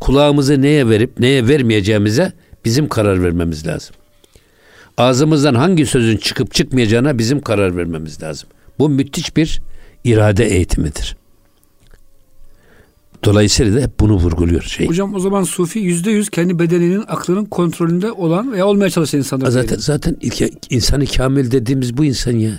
kulağımızı 0.00 0.62
neye 0.62 0.88
verip 0.88 1.18
neye 1.18 1.48
vermeyeceğimize 1.48 2.32
bizim 2.64 2.88
karar 2.88 3.22
vermemiz 3.22 3.66
lazım. 3.66 3.94
Ağzımızdan 4.98 5.54
hangi 5.54 5.86
sözün 5.86 6.16
çıkıp 6.16 6.54
çıkmayacağına 6.54 7.18
bizim 7.18 7.40
karar 7.40 7.76
vermemiz 7.76 8.22
lazım. 8.22 8.48
Bu 8.78 8.88
müthiş 8.88 9.36
bir 9.36 9.60
irade 10.04 10.44
eğitimidir. 10.44 11.16
Dolayısıyla 13.24 13.76
da 13.76 13.84
hep 13.84 14.00
bunu 14.00 14.14
vurguluyor 14.14 14.62
şey. 14.62 14.88
Hocam 14.88 15.14
o 15.14 15.18
zaman 15.18 15.42
Sufi 15.42 15.78
yüzde 15.78 16.10
yüz 16.10 16.30
kendi 16.30 16.58
bedeninin, 16.58 17.04
aklının 17.08 17.44
kontrolünde 17.44 18.12
olan 18.12 18.52
veya 18.52 18.66
olmaya 18.66 18.90
çalışan 18.90 19.18
insanlar. 19.18 19.46
Zaten 19.46 19.68
diyelim. 19.68 19.82
zaten 19.82 20.16
ilk, 20.20 20.42
insanı 20.70 21.06
kamil 21.06 21.50
dediğimiz 21.50 21.96
bu 21.96 22.04
insan 22.04 22.32
ya. 22.32 22.52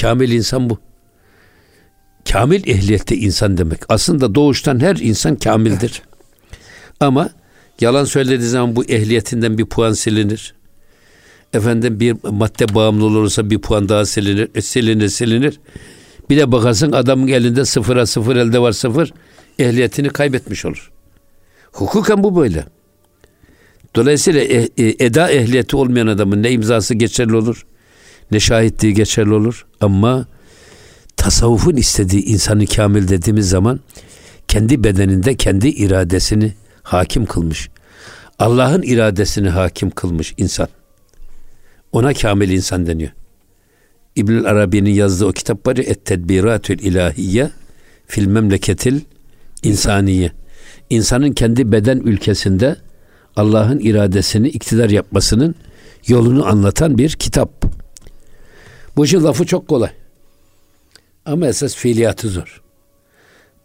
Kamil 0.00 0.32
insan 0.32 0.70
bu. 0.70 0.78
Kamil 2.32 2.68
ehliyette 2.68 3.16
insan 3.16 3.58
demek. 3.58 3.80
Aslında 3.88 4.34
doğuştan 4.34 4.80
her 4.80 4.96
insan 4.96 5.36
kamildir. 5.36 6.02
Ama 7.00 7.30
yalan 7.80 8.04
söylediği 8.04 8.48
zaman 8.48 8.76
bu 8.76 8.84
ehliyetinden 8.84 9.58
bir 9.58 9.64
puan 9.64 9.92
silinir. 9.92 10.54
Efendim 11.52 12.00
bir 12.00 12.16
madde 12.30 12.74
bağımlı 12.74 13.04
olursa 13.04 13.50
bir 13.50 13.58
puan 13.58 13.88
daha 13.88 14.06
silinir, 14.06 14.48
e, 14.54 14.62
silinir, 14.62 15.08
silinir. 15.08 15.60
Bir 16.30 16.36
de 16.36 16.52
bakarsın 16.52 16.92
adamın 16.92 17.28
elinde 17.28 17.64
sıfıra 17.64 18.06
sıfır 18.06 18.36
elde 18.36 18.58
var 18.58 18.72
sıfır 18.72 19.12
ehliyetini 19.58 20.08
kaybetmiş 20.08 20.64
olur. 20.64 20.90
Hukuken 21.72 22.22
bu 22.22 22.36
böyle. 22.36 22.64
Dolayısıyla 23.94 24.40
e, 24.40 24.68
e, 24.78 25.04
eda 25.04 25.30
ehliyeti 25.30 25.76
olmayan 25.76 26.06
adamın 26.06 26.42
ne 26.42 26.50
imzası 26.50 26.94
geçerli 26.94 27.36
olur, 27.36 27.66
ne 28.30 28.40
şahitliği 28.40 28.94
geçerli 28.94 29.32
olur. 29.32 29.66
Ama 29.80 30.26
tasavvufun 31.16 31.76
istediği 31.76 32.24
insanı 32.24 32.66
kamil 32.66 33.08
dediğimiz 33.08 33.48
zaman 33.48 33.80
kendi 34.48 34.84
bedeninde 34.84 35.36
kendi 35.36 35.68
iradesini 35.68 36.54
hakim 36.82 37.26
kılmış. 37.26 37.68
Allah'ın 38.38 38.82
iradesini 38.82 39.48
hakim 39.48 39.90
kılmış 39.90 40.34
insan. 40.36 40.68
Ona 41.92 42.14
kamil 42.14 42.50
insan 42.50 42.86
deniyor. 42.86 43.10
İbnül 44.16 44.46
Arabi'nin 44.46 44.90
yazdığı 44.90 45.26
o 45.26 45.32
kitap 45.32 45.66
var 45.66 45.76
ya 45.76 45.84
Et-Tedbiratül 45.84 46.78
İlahiyye 46.78 47.50
fil 48.06 48.26
memleketil 48.26 49.00
insaniye. 49.68 50.32
İnsanın 50.90 51.32
kendi 51.32 51.72
beden 51.72 51.98
ülkesinde 51.98 52.76
Allah'ın 53.36 53.78
iradesini 53.78 54.48
iktidar 54.48 54.90
yapmasının 54.90 55.54
yolunu 56.06 56.46
anlatan 56.46 56.98
bir 56.98 57.10
kitap. 57.10 57.64
Bu 58.96 59.04
işin 59.04 59.24
lafı 59.24 59.46
çok 59.46 59.68
kolay. 59.68 59.90
Ama 61.26 61.46
esas 61.46 61.74
fiiliyatı 61.74 62.28
zor. 62.28 62.62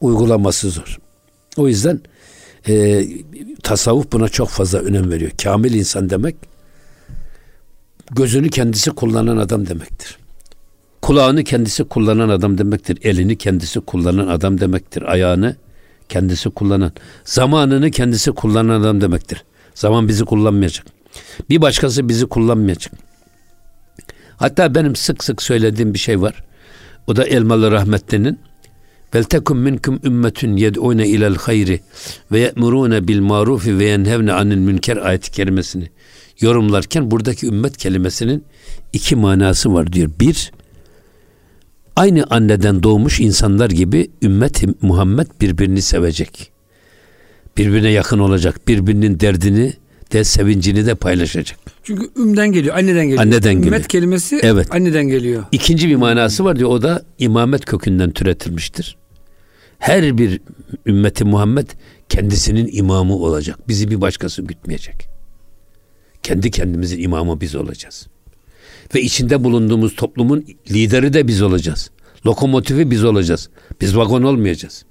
Uygulaması 0.02 0.70
zor. 0.70 1.00
O 1.58 1.68
yüzden 1.68 2.02
e, 2.68 3.06
tasavvuf 3.64 4.12
buna 4.12 4.30
çok 4.30 4.50
fazla 4.50 4.80
önem 4.80 5.12
veriyor. 5.12 5.32
Kamil 5.44 5.74
insan 5.74 6.10
demek 6.10 6.36
gözünü 8.12 8.50
kendisi 8.50 8.92
kullanan 8.92 9.38
adam 9.38 9.68
demektir. 9.68 10.18
Kulağını 11.02 11.44
kendisi 11.44 11.84
kullanan 11.84 12.30
adam 12.30 12.58
demektir. 12.58 12.98
Elini 13.04 13.38
kendisi 13.38 13.80
kullanan 13.80 14.28
adam 14.28 14.60
demektir. 14.60 15.02
Ayağını 15.02 15.56
kendisi 16.12 16.50
kullanan. 16.50 16.92
Zamanını 17.24 17.92
kendisi 17.92 18.32
kullanan 18.32 18.82
adam 18.82 19.02
demektir. 19.02 19.44
Zaman 19.76 20.08
bizi 20.08 20.26
kullanmayacak. 20.26 20.86
Bir 21.50 21.62
başkası 21.62 22.10
bizi 22.10 22.26
kullanmayacak. 22.26 22.94
Hatta 24.38 24.76
benim 24.76 24.96
sık 24.96 25.24
sık 25.24 25.42
söylediğim 25.42 25.94
bir 25.94 26.00
şey 26.00 26.22
var. 26.22 26.44
O 27.08 27.16
da 27.16 27.24
Elmalı 27.24 27.72
Rahmetli'nin 27.72 28.40
Vel 29.16 29.24
tekum 29.24 29.60
minkum 29.60 30.00
ümmetun 30.04 30.58
yed'une 30.58 31.08
ilel 31.08 31.36
hayri 31.36 31.80
ve 32.32 32.40
ye'murune 32.40 33.08
bil 33.08 33.20
marufi 33.20 33.80
ve 33.80 33.86
yenhevne 33.86 34.34
anil 34.34 34.58
münker 34.58 34.98
ayet 34.98 35.30
kerimesini 35.30 35.90
yorumlarken 36.40 37.12
buradaki 37.12 37.48
ümmet 37.48 37.78
kelimesinin 37.78 38.44
iki 38.94 39.16
manası 39.16 39.74
var 39.74 39.94
diyor. 39.94 40.10
Bir, 40.20 40.52
aynı 41.96 42.24
anneden 42.30 42.84
doğmuş 42.84 43.20
insanlar 43.20 43.70
gibi 43.70 44.12
ümmet 44.22 44.64
Muhammed 44.82 45.28
birbirini 45.42 45.82
sevecek. 45.82 46.52
Birbirine 47.58 47.90
yakın 47.90 48.20
olacak. 48.20 48.68
Birbirinin 48.68 49.20
derdini 49.20 49.74
de 50.12 50.24
sevincini 50.24 50.86
de 50.86 50.96
paylaşacak. 50.96 51.60
Çünkü 51.84 52.10
ümden 52.18 52.52
geliyor, 52.52 52.76
anneden 52.76 53.04
geliyor. 53.04 53.22
Anneden 53.22 53.52
Ümmet 53.52 53.64
geliyor. 53.64 53.84
kelimesi 53.84 54.40
evet. 54.44 54.68
anneden 54.72 55.08
geliyor. 55.08 55.44
İkinci 55.52 55.90
bir 55.90 55.96
manası 55.96 56.46
var 56.46 56.60
diyor. 56.60 56.70
O 56.70 56.82
da 56.82 57.04
imamet 57.20 57.66
kökünden 57.66 58.12
türetilmiştir. 58.12 58.98
Her 59.80 60.18
bir 60.18 60.42
ümmeti 60.86 61.24
Muhammed 61.26 61.68
kendisinin 62.10 62.70
imamı 62.72 63.16
olacak. 63.16 63.68
Bizi 63.68 63.92
bir 63.92 64.02
başkası 64.02 64.42
gütmeyecek. 64.42 65.08
Kendi 66.24 66.52
kendimizin 66.52 67.00
imamı 67.00 67.42
biz 67.42 67.56
olacağız. 67.56 68.08
Ve 68.96 69.02
içinde 69.02 69.44
bulunduğumuz 69.44 69.96
toplumun 69.96 70.46
lideri 70.72 71.14
de 71.14 71.28
biz 71.28 71.42
olacağız. 71.42 71.92
Lokomotifi 72.26 72.92
biz 72.92 73.04
olacağız. 73.04 73.50
Biz 73.82 73.98
vagon 73.98 74.24
olmayacağız. 74.24 74.86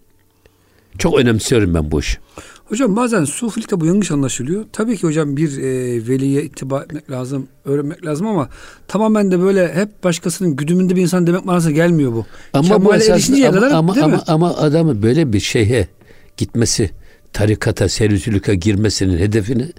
Çok 0.98 1.18
önemsiyorum 1.18 1.74
ben 1.74 1.90
bu 1.90 2.00
işi. 2.00 2.18
Hocam 2.64 2.96
bazen 2.96 3.24
sufilikte 3.24 3.80
bu 3.80 3.86
yanlış 3.86 4.10
anlaşılıyor. 4.10 4.64
Tabii 4.72 4.96
ki 4.96 5.06
hocam 5.06 5.36
bir 5.36 5.58
e, 5.58 5.62
veliye 6.08 6.42
ittiba 6.42 6.82
etmek 6.82 7.10
lazım, 7.10 7.48
öğrenmek 7.64 8.06
lazım 8.06 8.26
ama 8.26 8.48
tamamen 8.88 9.30
de 9.30 9.40
böyle 9.40 9.74
hep 9.74 10.04
başkasının 10.04 10.56
güdümünde 10.56 10.96
bir 10.96 11.02
insan 11.02 11.26
demek 11.26 11.44
manasına 11.44 11.72
gelmiyor 11.72 12.12
bu. 12.12 12.26
Ama 12.52 12.68
Kemale 12.68 12.84
bu 12.84 12.94
esas, 12.94 13.30
ama, 13.30 13.52
kadar, 13.52 13.70
ama, 13.70 13.94
ama, 14.02 14.22
ama 14.26 14.56
adamı 14.56 15.02
böyle 15.02 15.32
bir 15.32 15.40
şeye 15.40 15.88
gitmesi, 16.36 16.90
tarikata, 17.32 17.88
serüsülüke 17.88 18.54
girmesinin 18.54 19.18
hedefini 19.18 19.72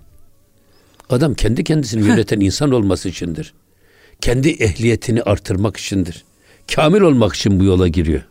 adam 1.10 1.34
kendi 1.34 1.64
kendisini 1.64 2.08
yöneten 2.08 2.40
insan 2.40 2.72
olması 2.72 3.10
içindir. 3.10 3.54
Kendi 4.22 4.50
ehliyetini 4.50 5.24
artırmak 5.24 5.78
içindir. 5.78 6.26
Kamil 6.76 7.02
olmak 7.02 7.34
için 7.36 7.60
bu 7.60 7.64
yola 7.64 7.88
giriyor. 7.88 8.22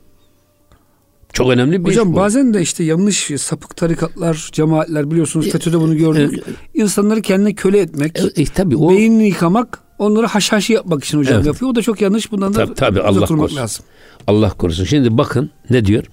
Çok 1.32 1.50
önemli 1.50 1.84
bir 1.84 1.90
Hocam 1.90 2.08
iş 2.08 2.12
bu. 2.12 2.16
bazen 2.16 2.54
de 2.54 2.62
işte 2.62 2.84
yanlış 2.84 3.30
sapık 3.36 3.76
tarikatlar, 3.76 4.48
cemaatler 4.52 5.10
biliyorsunuz 5.10 5.46
e, 5.46 5.50
FETÖ'de 5.50 5.80
bunu 5.80 5.96
gördük. 5.96 6.42
E, 6.74 6.80
İnsanları 6.80 7.22
kendine 7.22 7.54
köle 7.54 7.78
etmek, 7.78 8.18
e, 8.18 8.42
e, 8.42 8.44
tabii 8.44 8.76
o, 8.76 8.90
beynini 8.90 9.28
yıkamak, 9.28 9.78
onları 9.98 10.26
haşhaşi 10.26 10.72
yapmak 10.72 11.04
için 11.04 11.18
hocam 11.18 11.34
evet. 11.36 11.46
yapıyor. 11.46 11.70
O 11.70 11.74
da 11.74 11.82
çok 11.82 12.00
yanlış. 12.00 12.32
Bundan 12.32 12.54
da 12.54 12.64
tabii, 12.64 12.74
tabii, 12.74 13.00
Allah 13.00 13.26
korusun. 13.26 13.56
lazım. 13.56 13.84
Allah 14.26 14.50
korusun. 14.50 14.84
Şimdi 14.84 15.18
bakın 15.18 15.50
ne 15.70 15.84
diyor? 15.84 16.04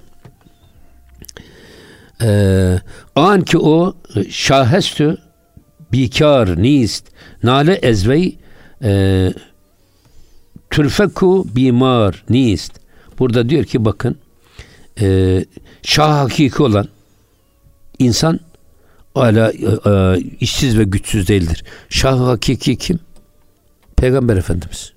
Ee, 2.22 2.80
an 3.16 3.42
ki 3.42 3.58
o 3.58 3.94
şahestü 4.30 5.18
bikar 5.92 6.62
nist 6.62 7.06
nale 7.44 7.74
ezvey 7.74 8.38
e, 8.84 9.34
türfeku 10.70 11.48
bimar 11.56 12.24
nist. 12.30 12.74
Burada 13.20 13.50
diyor 13.50 13.64
ki 13.64 13.86
bakın 13.86 14.18
e, 15.02 15.46
şah 15.84 16.18
hakiki 16.18 16.64
olan 16.64 16.88
insan 18.00 18.40
hala 19.14 19.52
e, 19.52 19.90
e, 19.92 20.24
işsiz 20.40 20.78
ve 20.78 20.84
güçsüz 20.84 21.28
değildir. 21.28 21.64
Şah 21.90 22.20
hakiki 22.20 22.78
kim? 22.78 23.00
Peygamber 23.98 24.38
Efendimiz. 24.38 24.94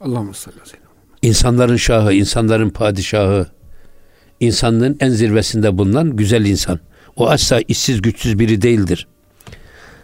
Allah'ım 0.00 0.34
sallallahu 0.34 0.62
aleyhi 0.62 0.80
İnsanların 1.22 1.76
şahı, 1.76 2.12
insanların 2.12 2.70
padişahı, 2.70 3.46
insanlığın 4.40 4.96
en 5.00 5.08
zirvesinde 5.08 5.78
bulunan 5.78 6.16
güzel 6.16 6.44
insan. 6.44 6.80
O 7.16 7.28
asla 7.28 7.60
işsiz 7.68 8.02
güçsüz 8.02 8.38
biri 8.38 8.62
değildir. 8.62 9.06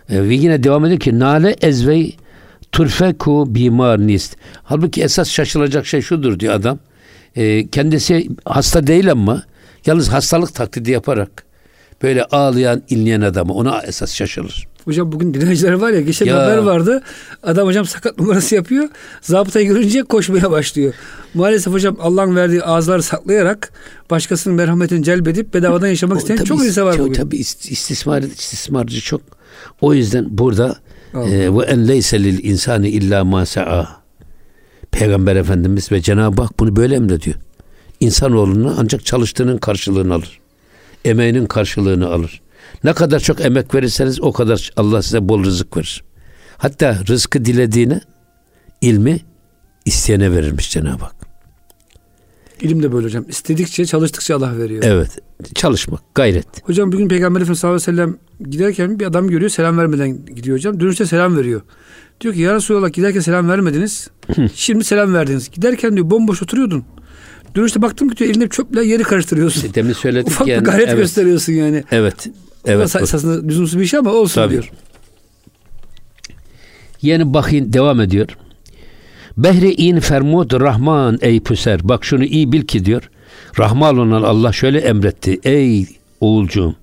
E, 0.09 0.29
ve 0.29 0.35
yine 0.35 0.63
devam 0.63 0.85
ediyor 0.85 1.01
ki 1.01 1.19
nale 1.19 1.57
ezvey 1.61 2.17
turfeku 2.73 3.45
bimar 3.49 4.07
nist. 4.07 4.37
Halbuki 4.63 5.03
esas 5.03 5.31
şaşılacak 5.31 5.87
şey 5.87 6.01
şudur 6.01 6.41
diyor 6.41 6.55
adam 6.55 6.79
e, 7.37 7.69
kendisi 7.69 8.29
hasta 8.45 8.87
değil 8.87 9.11
ama 9.11 9.43
Yalnız 9.87 10.09
hastalık 10.09 10.55
taklidi 10.55 10.91
yaparak 10.91 11.45
böyle 12.03 12.25
ağlayan, 12.25 12.83
inleyen 12.89 13.21
adamı 13.21 13.53
ona 13.53 13.83
esas 13.83 14.15
şaşılır. 14.15 14.67
Hocam 14.85 15.13
bugün 15.13 15.35
dilenciler 15.35 15.73
var 15.73 15.91
ya 15.91 16.01
geçen 16.01 16.27
ya. 16.27 16.43
haber 16.43 16.59
vardı. 16.59 17.03
Adam 17.43 17.67
hocam 17.67 17.85
sakat 17.85 18.19
numarası 18.19 18.55
yapıyor. 18.55 18.89
Zabıtayı 19.23 19.67
görünce 19.67 20.03
koşmaya 20.03 20.51
başlıyor. 20.51 20.95
Maalesef 21.35 21.73
hocam 21.73 21.97
Allah'ın 22.01 22.37
verdiği 22.37 22.63
ağızları 22.63 23.03
saklayarak 23.03 23.73
başkasının 24.11 24.57
merhametini 24.57 25.05
celbedip 25.05 25.55
bedavadan 25.55 25.89
yaşamak 25.89 26.19
isteyen 26.19 26.45
çok 26.45 26.65
insan 26.65 26.87
var 26.87 26.97
çok, 26.97 27.07
bugün. 27.07 27.15
Tabii 27.15 27.37
istismar, 27.37 28.23
istismarcı 28.23 29.01
çok. 29.01 29.21
O 29.81 29.95
yüzden 29.95 30.27
burada 30.31 30.77
ve 31.25 31.65
en 31.65 31.89
leyse 31.89 32.23
lil 32.23 32.45
insani 32.45 32.89
illa 32.89 33.25
ma 33.25 33.47
sa'a. 33.47 34.07
Peygamber 34.91 35.37
Efendimiz 35.37 35.93
ve 35.93 36.03
Cenab-ı 36.03 36.43
Hak 36.43 36.61
bunu 36.61 36.77
böyle 36.77 36.95
emrediyor. 36.95 37.37
İnsanoğluna 38.01 38.75
ancak 38.79 39.07
çalıştığının 39.07 39.59
karşılığını 39.59 40.15
alır. 40.15 40.41
Emeğinin 41.05 41.47
karşılığını 41.47 42.07
alır. 42.07 42.41
Ne 42.85 42.93
kadar 42.93 43.21
çok 43.21 43.41
emek 43.41 43.75
verirseniz 43.75 44.21
o 44.21 44.33
kadar 44.33 44.71
Allah 44.77 45.03
size 45.03 45.29
bol 45.29 45.45
rızık 45.45 45.77
verir. 45.77 46.05
Hatta 46.59 46.99
rızkı 47.09 47.45
dilediğine 47.45 48.01
ilmi 48.81 49.21
isteyene 49.85 50.33
verirmiş 50.33 50.71
Cenab-ı 50.71 51.05
Hak. 51.05 51.16
İlim 52.61 52.83
de 52.83 52.93
böyle 52.93 53.07
hocam. 53.07 53.25
İstedikçe 53.29 53.87
çalıştıkça 53.87 54.37
Allah 54.37 54.59
veriyor. 54.59 54.83
Evet. 54.87 55.19
Çalışmak, 55.55 56.01
gayret. 56.15 56.47
Hocam 56.63 56.93
bugün 56.93 57.09
Peygamber 57.09 57.41
Efendimiz 57.41 57.59
sallallahu 57.59 57.83
aleyhi 57.83 57.99
ve 57.99 58.03
sellem 58.03 58.17
giderken 58.51 58.99
bir 59.01 59.07
adam 59.07 59.29
görüyor 59.29 59.51
selam 59.51 59.79
vermeden 59.79 60.25
gidiyor 60.27 60.57
hocam. 60.57 60.81
Dönüşte 60.81 61.07
selam 61.07 61.37
veriyor. 61.37 61.61
Diyor 62.21 62.35
ki 62.35 62.41
ya 62.41 62.55
Resulallah 62.55 62.93
giderken 62.93 63.21
selam 63.21 63.49
vermediniz. 63.49 64.09
Şimdi 64.55 64.85
selam 64.85 65.15
verdiniz. 65.15 65.51
Giderken 65.51 65.97
diyor 65.97 66.11
bomboş 66.11 66.43
oturuyordun. 66.43 66.85
Dönüşte 67.57 67.83
baktım 67.83 68.09
ki 68.09 68.17
diyor 68.17 68.31
elinde 68.31 68.49
çöple 68.49 68.85
yeri 68.85 69.03
karıştırıyorsun. 69.03 69.75
Demin 69.75 69.93
söyledik 69.93 70.29
Ufak 70.29 70.49
yani. 70.49 70.65
gayret 70.65 70.89
evet. 70.89 70.99
gösteriyorsun 70.99 71.53
yani. 71.53 71.85
Evet. 71.91 72.27
Evet. 72.65 72.97
Esasında 72.97 73.47
lüzumsuz 73.47 73.81
bir 73.81 73.87
şey 73.87 73.99
ama 73.99 74.11
olsun 74.11 74.35
Tabii. 74.35 74.53
diyor. 74.53 74.71
Yeni 77.03 77.35
bakın 77.35 77.73
devam 77.73 78.01
ediyor. 78.01 78.29
Behri 79.37 79.73
in 79.73 80.01
fermud 80.01 80.61
Rahman 80.61 81.19
ey 81.21 81.41
püser. 81.41 81.89
Bak 81.89 82.05
şunu 82.05 82.25
iyi 82.25 82.53
bil 82.53 82.63
ki 82.63 82.85
diyor. 82.85 83.11
Rahman 83.59 83.99
olan 83.99 84.23
Allah 84.23 84.53
şöyle 84.53 84.81
emretti. 84.81 85.41
Ey 85.45 85.87
oğulcuğum. 86.21 86.77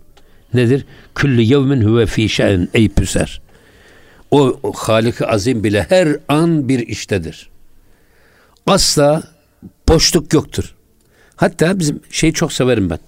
Nedir? 0.53 0.85
Küllü 1.15 1.41
yevmin 1.41 1.81
huve 1.81 2.05
fi 2.05 2.29
şe'n 2.29 2.69
ey 2.73 2.89
püser. 2.89 3.41
O, 4.31 4.59
o 4.63 4.73
halik 4.73 5.21
Azim 5.21 5.63
bile 5.63 5.85
her 5.89 6.17
an 6.27 6.69
bir 6.69 6.87
iştedir. 6.87 7.49
Asla 8.67 9.23
boşluk 9.89 10.33
yoktur. 10.33 10.75
Hatta 11.35 11.79
bizim 11.79 12.01
şeyi 12.11 12.33
çok 12.33 12.53
severim 12.53 12.89
ben. 12.89 12.99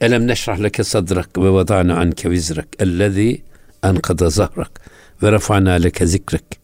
Elem 0.00 0.26
neşrah 0.26 0.62
leke 0.62 0.84
sadrak 0.84 1.38
ve 1.38 1.50
vada'na 1.50 1.96
anke 1.96 2.30
vizrak 2.30 2.68
ellezî 2.78 3.42
enkada 3.82 4.30
zahrak 4.30 4.80
ve 5.22 5.32
refa'na 5.32 5.72
leke 5.72 6.06
zikrek. 6.06 6.63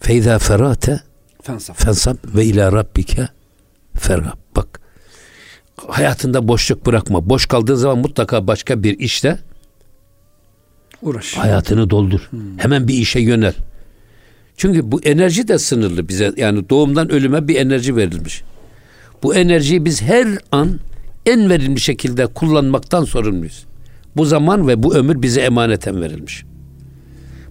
Feyza 0.00 0.38
ferate 0.38 1.00
fensab 1.74 2.16
ve 2.24 2.44
ila 2.44 2.72
rabbike 2.72 3.28
fergab. 3.94 4.38
Bak 4.56 4.80
hayatında 5.76 6.48
boşluk 6.48 6.86
bırakma. 6.86 7.28
Boş 7.28 7.46
kaldığın 7.46 7.74
zaman 7.74 7.98
mutlaka 7.98 8.46
başka 8.46 8.82
bir 8.82 8.98
işte 8.98 9.38
uğraş. 11.02 11.34
Hayatını 11.34 11.90
doldur. 11.90 12.20
Hmm. 12.30 12.58
Hemen 12.58 12.88
bir 12.88 12.94
işe 12.94 13.20
yönel. 13.20 13.54
Çünkü 14.56 14.92
bu 14.92 15.00
enerji 15.02 15.48
de 15.48 15.58
sınırlı 15.58 16.08
bize. 16.08 16.32
Yani 16.36 16.68
doğumdan 16.68 17.12
ölüme 17.12 17.48
bir 17.48 17.56
enerji 17.56 17.96
verilmiş. 17.96 18.42
Bu 19.22 19.34
enerjiyi 19.34 19.84
biz 19.84 20.02
her 20.02 20.28
an 20.52 20.80
en 21.26 21.50
verimli 21.50 21.80
şekilde 21.80 22.26
kullanmaktan 22.26 23.04
sorumluyuz. 23.04 23.66
Bu 24.16 24.24
zaman 24.24 24.68
ve 24.68 24.82
bu 24.82 24.94
ömür 24.94 25.22
bize 25.22 25.40
emaneten 25.40 26.00
verilmiş. 26.00 26.44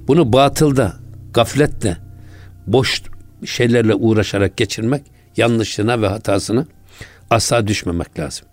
Bunu 0.07 0.33
batılda, 0.33 0.93
gafletle, 1.33 1.97
boş 2.67 3.01
şeylerle 3.45 3.95
uğraşarak 3.95 4.57
geçirmek 4.57 5.03
yanlışlığına 5.37 6.01
ve 6.01 6.07
hatasına 6.07 6.65
asla 7.29 7.67
düşmemek 7.67 8.19
lazım. 8.19 8.47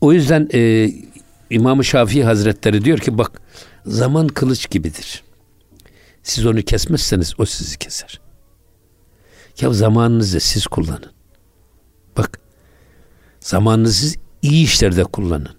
O 0.00 0.12
yüzden 0.12 0.48
e, 0.54 0.90
İmam-ı 1.50 1.84
Şafii 1.84 2.24
Hazretleri 2.24 2.84
diyor 2.84 2.98
ki 2.98 3.18
bak 3.18 3.42
zaman 3.86 4.28
kılıç 4.28 4.70
gibidir. 4.70 5.22
Siz 6.22 6.46
onu 6.46 6.62
kesmezseniz 6.62 7.34
o 7.38 7.44
sizi 7.44 7.78
keser. 7.78 8.20
Ya 9.60 9.72
zamanınızı 9.72 10.40
siz 10.40 10.66
kullanın. 10.66 11.12
Bak 12.16 12.40
zamanınızı 13.40 14.16
iyi 14.42 14.64
işlerde 14.64 15.04
kullanın. 15.04 15.56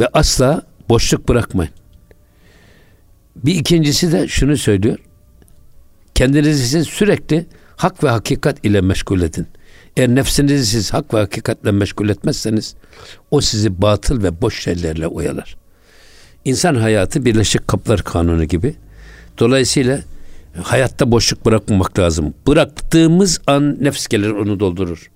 Ve 0.00 0.08
asla 0.12 0.62
boşluk 0.88 1.28
bırakmayın. 1.28 1.72
Bir 3.36 3.54
ikincisi 3.54 4.12
de 4.12 4.28
şunu 4.28 4.56
söylüyor. 4.56 4.98
Kendinizi 6.16 6.68
siz 6.68 6.86
sürekli 6.86 7.46
hak 7.76 8.04
ve 8.04 8.08
hakikat 8.08 8.64
ile 8.64 8.80
meşgul 8.80 9.22
edin. 9.22 9.46
Eğer 9.96 10.08
nefsinizi 10.08 10.66
siz 10.66 10.92
hak 10.92 11.14
ve 11.14 11.18
hakikatle 11.18 11.72
meşgul 11.72 12.08
etmezseniz 12.08 12.74
o 13.30 13.40
sizi 13.40 13.82
batıl 13.82 14.22
ve 14.22 14.42
boş 14.42 14.62
şeylerle 14.62 15.06
oyalar. 15.06 15.56
İnsan 16.44 16.74
hayatı 16.74 17.24
Birleşik 17.24 17.68
Kaplar 17.68 18.02
Kanunu 18.02 18.44
gibi. 18.44 18.74
Dolayısıyla 19.38 20.00
hayatta 20.62 21.10
boşluk 21.10 21.46
bırakmamak 21.46 21.98
lazım. 21.98 22.34
Bıraktığımız 22.46 23.40
an 23.46 23.84
nefs 23.84 24.06
gelir 24.06 24.30
onu 24.30 24.60
doldurur. 24.60 25.10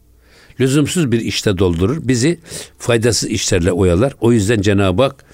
Lüzumsuz 0.60 1.12
bir 1.12 1.20
işte 1.20 1.58
doldurur. 1.58 2.08
Bizi 2.08 2.40
faydasız 2.78 3.28
işlerle 3.28 3.72
oyalar. 3.72 4.12
O 4.20 4.32
yüzden 4.32 4.60
Cenab-ı 4.60 5.02
Hak 5.02 5.24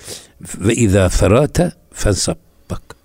ve 0.41 0.75
izâ 0.75 1.09
ferate 1.09 1.73
fensab. 1.93 2.37
Bak. 2.71 2.96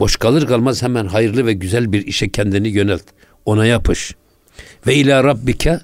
Boş 0.00 0.16
kalır 0.16 0.46
kalmaz 0.46 0.82
hemen 0.82 1.06
hayırlı 1.06 1.46
ve 1.46 1.52
güzel 1.52 1.92
bir 1.92 2.06
işe 2.06 2.28
kendini 2.28 2.68
yönelt. 2.68 3.02
Ona 3.44 3.66
yapış. 3.66 4.14
Ve 4.86 4.94
ila 4.94 5.24
rabbike 5.24 5.80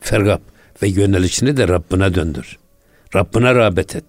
fergab. 0.00 0.40
Ve 0.82 0.88
yönelişini 0.88 1.56
de 1.56 1.68
Rabbine 1.68 2.14
döndür. 2.14 2.56
Rabbine 3.14 3.54
rağbet 3.54 3.96
et. 3.96 4.04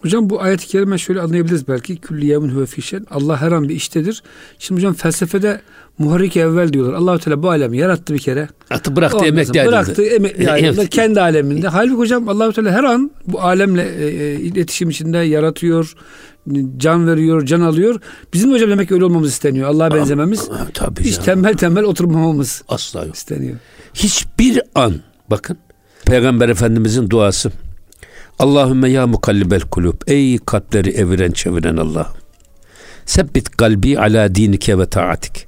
Hocam 0.00 0.30
bu 0.30 0.42
ayet-i 0.42 0.66
kerime 0.66 0.98
şöyle 0.98 1.20
anlayabiliriz 1.20 1.68
belki. 1.68 1.96
Külli 1.96 2.26
yemin 2.26 2.48
huve 2.48 2.66
fişen. 2.66 3.06
Allah 3.10 3.40
her 3.40 3.52
an 3.52 3.68
bir 3.68 3.74
iştedir. 3.74 4.22
Şimdi 4.58 4.80
hocam 4.80 4.94
felsefede 4.94 5.60
muharrik 5.98 6.36
evvel 6.36 6.72
diyorlar. 6.72 6.94
Allahu 6.94 7.18
Teala 7.18 7.42
bu 7.42 7.50
alemi 7.50 7.78
yarattı 7.78 8.14
bir 8.14 8.18
kere. 8.18 8.48
Attı 8.70 8.96
bıraktı 8.96 9.24
emekli 9.24 9.60
aleminde. 9.60 9.68
Bıraktı 9.68 10.02
emekli 10.02 10.50
aleminde 10.50 10.86
kendi 10.86 11.20
aleminde. 11.20 11.68
Halbuki 11.68 11.96
hocam 11.96 12.28
Allahu 12.28 12.52
Teala 12.52 12.70
her 12.70 12.84
an 12.84 13.10
bu 13.26 13.40
alemle 13.40 13.82
e, 13.82 14.06
e, 14.06 14.34
iletişim 14.34 14.90
içinde 14.90 15.18
yaratıyor, 15.18 15.94
can 16.76 17.06
veriyor, 17.06 17.46
can 17.46 17.60
alıyor. 17.60 18.00
Bizim 18.32 18.52
hocam 18.52 18.70
demek 18.70 18.88
ki 18.88 18.94
öyle 18.94 19.04
olmamız 19.04 19.30
isteniyor. 19.30 19.68
Allah'a 19.68 19.94
benzememiz. 19.94 20.48
Tabii 20.74 21.04
hiç 21.04 21.12
canım. 21.12 21.24
tembel 21.24 21.54
tembel 21.54 21.84
oturmamamız 21.84 22.62
asla 22.68 23.04
yok. 23.04 23.14
isteniyor. 23.16 23.56
Hiçbir 23.94 24.60
an 24.74 24.94
bakın 25.30 25.58
Peygamber 26.06 26.48
Efendimizin 26.48 27.10
duası 27.10 27.52
Allahümme 28.38 28.90
ya 28.90 29.06
mukallibel 29.06 29.60
kulub. 29.60 29.94
Ey 30.06 30.38
kalpleri 30.38 30.90
eviren 30.90 31.30
çeviren 31.30 31.76
Allah. 31.76 32.12
Sebbit 33.06 33.56
kalbi 33.56 33.98
ala 33.98 34.34
dinike 34.34 34.78
ve 34.78 34.86
taatik. 34.86 35.46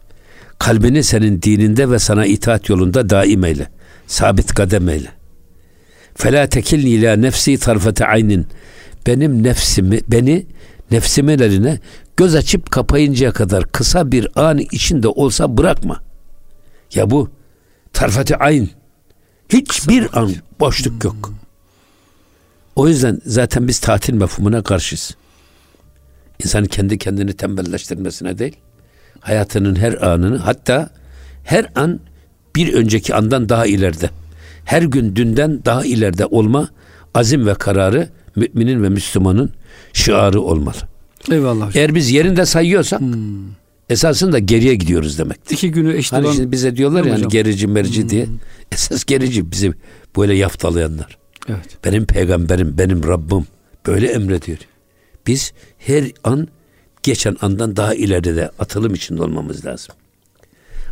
Kalbini 0.58 1.04
senin 1.04 1.42
dininde 1.42 1.90
ve 1.90 1.98
sana 1.98 2.26
itaat 2.26 2.68
yolunda 2.68 3.10
daim 3.10 3.44
eyle. 3.44 3.68
Sabit 4.06 4.54
kadem 4.54 4.88
eyle. 4.88 5.08
Fela 6.14 6.46
tekilni 6.46 6.88
ila 6.88 7.16
nefsi 7.16 7.58
tarfete 7.58 8.06
aynin. 8.06 8.46
Benim 9.06 9.42
nefsimi, 9.42 10.00
beni 10.08 10.46
nefsimin 10.90 11.38
eline 11.38 11.80
göz 12.16 12.34
açıp 12.34 12.70
kapayıncaya 12.70 13.32
kadar 13.32 13.72
kısa 13.72 14.12
bir 14.12 14.28
an 14.34 14.58
içinde 14.58 15.08
olsa 15.08 15.58
bırakma. 15.58 16.02
Ya 16.94 17.10
bu 17.10 17.30
tarfete 17.92 18.36
ayn. 18.36 18.68
Hiçbir 19.48 20.18
an 20.18 20.34
boşluk 20.60 21.04
yok. 21.04 21.32
O 22.76 22.88
yüzden 22.88 23.20
zaten 23.26 23.68
biz 23.68 23.78
tatil 23.78 24.14
mefhumuna 24.14 24.62
karşıyız. 24.62 25.16
İnsanın 26.44 26.66
kendi 26.66 26.98
kendini 26.98 27.32
tembelleştirmesine 27.32 28.38
değil, 28.38 28.56
hayatının 29.20 29.76
her 29.76 29.92
anını 29.92 30.36
hatta 30.36 30.90
her 31.44 31.66
an 31.74 32.00
bir 32.56 32.74
önceki 32.74 33.14
andan 33.14 33.48
daha 33.48 33.66
ileride, 33.66 34.10
her 34.64 34.82
gün 34.82 35.16
dünden 35.16 35.64
daha 35.64 35.84
ileride 35.84 36.26
olma 36.26 36.68
azim 37.14 37.46
ve 37.46 37.54
kararı 37.54 38.08
müminin 38.36 38.82
ve 38.82 38.88
Müslümanın 38.88 39.52
şiarı 39.98 40.40
olmalı. 40.40 40.76
Eyvallah. 41.30 41.76
Eğer 41.76 41.94
biz 41.94 42.10
yerinde 42.10 42.46
sayıyorsak 42.46 43.00
hmm. 43.00 43.16
esasında 43.88 44.38
geriye 44.38 44.74
gidiyoruz 44.74 45.18
demek. 45.18 45.38
İki 45.50 45.70
günü 45.70 45.96
eşit 45.96 46.12
hani 46.12 46.26
olan... 46.26 46.52
bize 46.52 46.76
diyorlar 46.76 47.04
ya 47.04 47.14
hani 47.14 47.28
gerici 47.28 47.66
merici 47.66 48.02
hmm. 48.02 48.10
diye. 48.10 48.26
Esas 48.72 49.04
gerici 49.04 49.50
bizi 49.50 49.72
böyle 50.16 50.34
yaftalayanlar. 50.34 51.18
Evet. 51.48 51.84
Benim 51.84 52.06
peygamberim, 52.06 52.78
benim 52.78 53.08
Rabbim 53.08 53.46
böyle 53.86 54.06
emrediyor. 54.06 54.58
Biz 55.26 55.52
her 55.78 56.04
an 56.24 56.48
geçen 57.02 57.36
andan 57.40 57.76
daha 57.76 57.94
ileride 57.94 58.36
de 58.36 58.50
atılım 58.58 58.94
içinde 58.94 59.22
olmamız 59.22 59.66
lazım. 59.66 59.94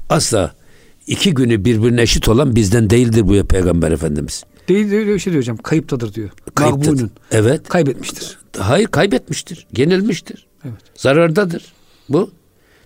Asla 0.09 0.55
iki 1.07 1.35
günü 1.35 1.65
birbirine 1.65 2.03
eşit 2.03 2.29
olan 2.29 2.57
bizden 2.57 2.91
değildir 2.91 3.29
bu 3.29 3.35
ya 3.35 3.45
Peygamber 3.45 3.93
Efendimiz. 3.93 4.45
Değil 4.69 4.93
öyle 4.93 5.19
şey 5.19 5.33
diyor 5.33 5.43
hocam. 5.43 5.57
Kayıptadır 5.57 6.15
diyor. 6.15 6.31
Kayıptadır. 6.55 7.11
Evet. 7.31 7.69
Kaybetmiştir. 7.69 8.39
Hayır 8.59 8.87
kaybetmiştir. 8.87 9.67
Yenilmiştir. 9.77 10.47
Evet. 10.65 10.81
Zarardadır. 10.95 11.73
Bu. 12.09 12.31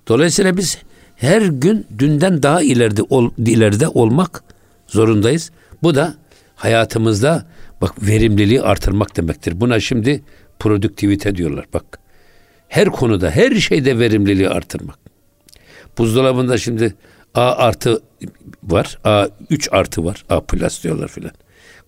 Dolayısıyla 0.09 0.57
biz 0.57 0.79
her 1.17 1.43
gün 1.43 1.87
dünden 1.99 2.43
daha 2.43 2.63
ileride 2.63 3.03
ol, 3.03 3.31
ileride 3.39 3.89
olmak 3.89 4.45
zorundayız. 4.87 5.51
Bu 5.83 5.95
da 5.95 6.15
hayatımızda 6.57 7.47
bak 7.81 8.03
verimliliği 8.03 8.63
artırmak 8.63 9.17
demektir. 9.17 9.61
Buna 9.61 9.81
şimdi 9.81 10.23
produktivite 10.59 11.37
diyorlar 11.37 11.65
bak. 11.73 11.99
Her 12.69 12.89
konuda, 12.89 13.31
her 13.31 13.55
şeyde 13.55 13.99
verimliliği 13.99 14.49
artırmak. 14.49 14.99
Buzdolabında 15.99 16.59
şimdi 16.59 16.95
A 17.35 17.43
artı 17.43 18.03
var, 18.63 18.99
A 19.05 19.29
3 19.51 19.69
artı 19.73 20.05
var, 20.05 20.25
A 20.29 20.41
plus 20.41 20.85
diyorlar 20.85 21.09
filan. 21.09 21.33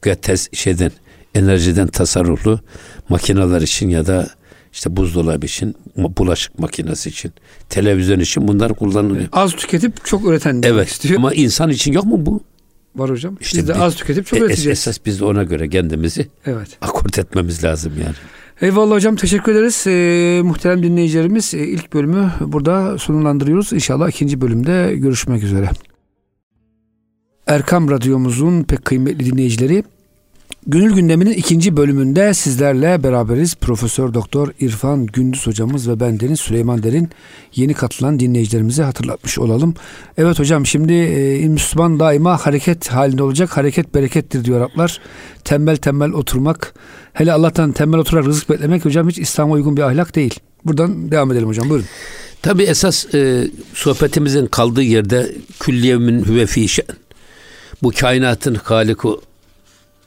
Tez 0.02 0.48
şeyden, 0.52 0.92
enerjiden 1.34 1.86
tasarruflu 1.86 2.60
makineler 3.08 3.60
için 3.62 3.88
ya 3.88 4.06
da 4.06 4.30
işte 4.72 4.96
buzdolabı 4.96 5.46
için, 5.46 5.74
bulaşık 5.96 6.58
makinesi 6.58 7.08
için, 7.08 7.32
televizyon 7.68 8.20
için 8.20 8.48
bunlar 8.48 8.74
kullanılıyor. 8.74 9.28
Az 9.32 9.52
tüketip 9.52 10.04
çok 10.04 10.26
üreten 10.28 10.60
evet, 10.64 10.88
istiyor. 10.88 11.16
Ama 11.18 11.34
insan 11.34 11.70
için 11.70 11.92
yok 11.92 12.04
mu 12.04 12.26
bu? 12.26 12.40
Var 12.96 13.10
hocam. 13.10 13.36
İşte 13.40 13.58
biz 13.58 13.68
de 13.68 13.74
az 13.74 13.94
tüketip 13.96 14.26
çok 14.26 14.38
E, 14.38 14.42
üreteceğiz. 14.42 14.78
esas 14.78 14.98
biz 15.06 15.20
de 15.20 15.24
ona 15.24 15.42
göre 15.42 15.68
kendimizi 15.68 16.28
Evet. 16.46 16.68
akort 16.80 17.18
etmemiz 17.18 17.64
lazım 17.64 17.92
yani. 18.04 18.14
Eyvallah 18.60 18.94
hocam 18.94 19.16
teşekkür 19.16 19.52
ederiz. 19.52 19.84
Ee, 19.86 20.40
muhterem 20.44 20.82
dinleyicilerimiz 20.82 21.54
e, 21.54 21.58
ilk 21.58 21.92
bölümü 21.92 22.32
burada 22.40 22.98
sonlandırıyoruz. 22.98 23.72
İnşallah 23.72 24.08
ikinci 24.08 24.40
bölümde 24.40 24.94
görüşmek 24.96 25.42
üzere. 25.42 25.70
Erkam 27.46 27.90
Radyomuzun 27.90 28.62
pek 28.62 28.84
kıymetli 28.84 29.26
dinleyicileri 29.32 29.84
Gönül 30.66 30.94
Gündemi'nin 30.94 31.32
ikinci 31.32 31.76
bölümünde 31.76 32.34
sizlerle 32.34 33.02
beraberiz. 33.02 33.54
Profesör 33.54 34.14
Doktor 34.14 34.48
İrfan 34.60 35.06
Gündüz 35.06 35.46
hocamız 35.46 35.88
ve 35.88 36.00
bendeniz 36.00 36.40
Süleyman 36.40 36.82
Derin 36.82 37.10
yeni 37.54 37.74
katılan 37.74 38.20
dinleyicilerimize 38.20 38.82
hatırlatmış 38.82 39.38
olalım. 39.38 39.74
Evet 40.18 40.38
hocam 40.38 40.66
şimdi 40.66 40.92
e, 40.92 41.48
Müslüman 41.48 42.00
daima 42.00 42.46
hareket 42.46 42.88
halinde 42.88 43.22
olacak. 43.22 43.56
Hareket 43.56 43.94
berekettir 43.94 44.44
diyor 44.44 44.58
Araplar. 44.58 45.00
Tembel 45.44 45.76
tembel 45.76 46.10
oturmak. 46.10 46.74
Hele 47.12 47.32
Allah'tan 47.32 47.72
tembel 47.72 48.00
oturarak 48.00 48.26
rızık 48.26 48.50
beklemek 48.50 48.84
hocam 48.84 49.08
hiç 49.08 49.18
İslam'a 49.18 49.54
uygun 49.54 49.76
bir 49.76 49.82
ahlak 49.82 50.14
değil. 50.14 50.40
Buradan 50.64 51.10
devam 51.10 51.32
edelim 51.32 51.48
hocam 51.48 51.70
buyurun. 51.70 51.86
Tabi 52.42 52.62
esas 52.62 53.14
e, 53.14 53.50
sohbetimizin 53.74 54.46
kaldığı 54.46 54.82
yerde 54.82 55.34
külliyemin 55.60 56.24
hüve 56.24 56.46
fi 56.46 56.68
şen. 56.68 56.86
Bu 57.82 57.90
kainatın 57.90 58.54
haliku 58.54 59.20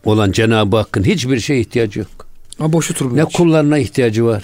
olan 0.06 0.32
Cenab-ı 0.32 0.78
Hakk'ın 0.78 1.04
hiçbir 1.04 1.40
şeye 1.40 1.60
ihtiyacı 1.60 2.00
yok. 2.00 2.28
Ama 2.60 2.74
boş 2.74 2.90
Ne 2.90 2.94
oturmuyor. 2.94 3.32
kullarına 3.32 3.78
ihtiyacı 3.78 4.26
var. 4.26 4.44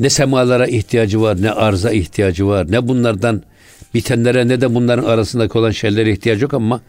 Ne 0.00 0.10
semalara 0.10 0.66
ihtiyacı 0.66 1.20
var, 1.20 1.42
ne 1.42 1.50
arza 1.50 1.90
ihtiyacı 1.90 2.46
var. 2.46 2.72
Ne 2.72 2.88
bunlardan 2.88 3.42
bitenlere 3.94 4.48
ne 4.48 4.60
de 4.60 4.74
bunların 4.74 5.04
arasındaki 5.04 5.58
olan 5.58 5.70
şeylere 5.70 6.12
ihtiyacı 6.12 6.42
yok 6.42 6.54
ama 6.54 6.80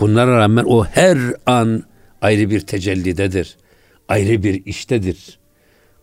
bunlara 0.00 0.38
rağmen 0.38 0.64
o 0.66 0.84
her 0.84 1.18
an 1.46 1.84
ayrı 2.22 2.50
bir 2.50 2.60
tecellidedir. 2.60 3.56
Ayrı 4.08 4.42
bir 4.42 4.64
iştedir. 4.66 5.38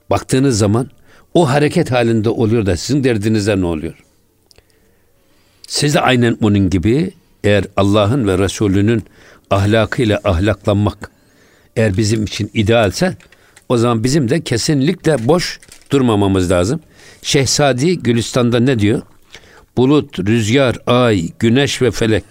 Baktığınız 0.09 0.57
zaman 0.57 0.89
o 1.33 1.49
hareket 1.49 1.91
halinde 1.91 2.29
oluyor 2.29 2.65
da 2.65 2.77
sizin 2.77 3.03
derdinize 3.03 3.61
ne 3.61 3.65
oluyor? 3.65 4.03
Siz 5.67 5.93
de 5.93 6.01
aynen 6.01 6.37
onun 6.41 6.69
gibi 6.69 7.11
eğer 7.43 7.65
Allah'ın 7.77 8.27
ve 8.27 8.37
Resulünün 8.37 9.03
ahlakıyla 9.49 10.21
ahlaklanmak 10.23 11.11
eğer 11.77 11.97
bizim 11.97 12.23
için 12.23 12.51
idealse 12.53 13.17
o 13.69 13.77
zaman 13.77 14.03
bizim 14.03 14.29
de 14.29 14.41
kesinlikle 14.41 15.27
boş 15.27 15.59
durmamamız 15.91 16.51
lazım. 16.51 16.79
Şehzadi 17.21 17.99
Gülistan'da 17.99 18.59
ne 18.59 18.79
diyor? 18.79 19.01
Bulut, 19.77 20.19
rüzgar, 20.19 20.77
ay, 20.87 21.29
güneş 21.39 21.81
ve 21.81 21.91
felek. 21.91 22.23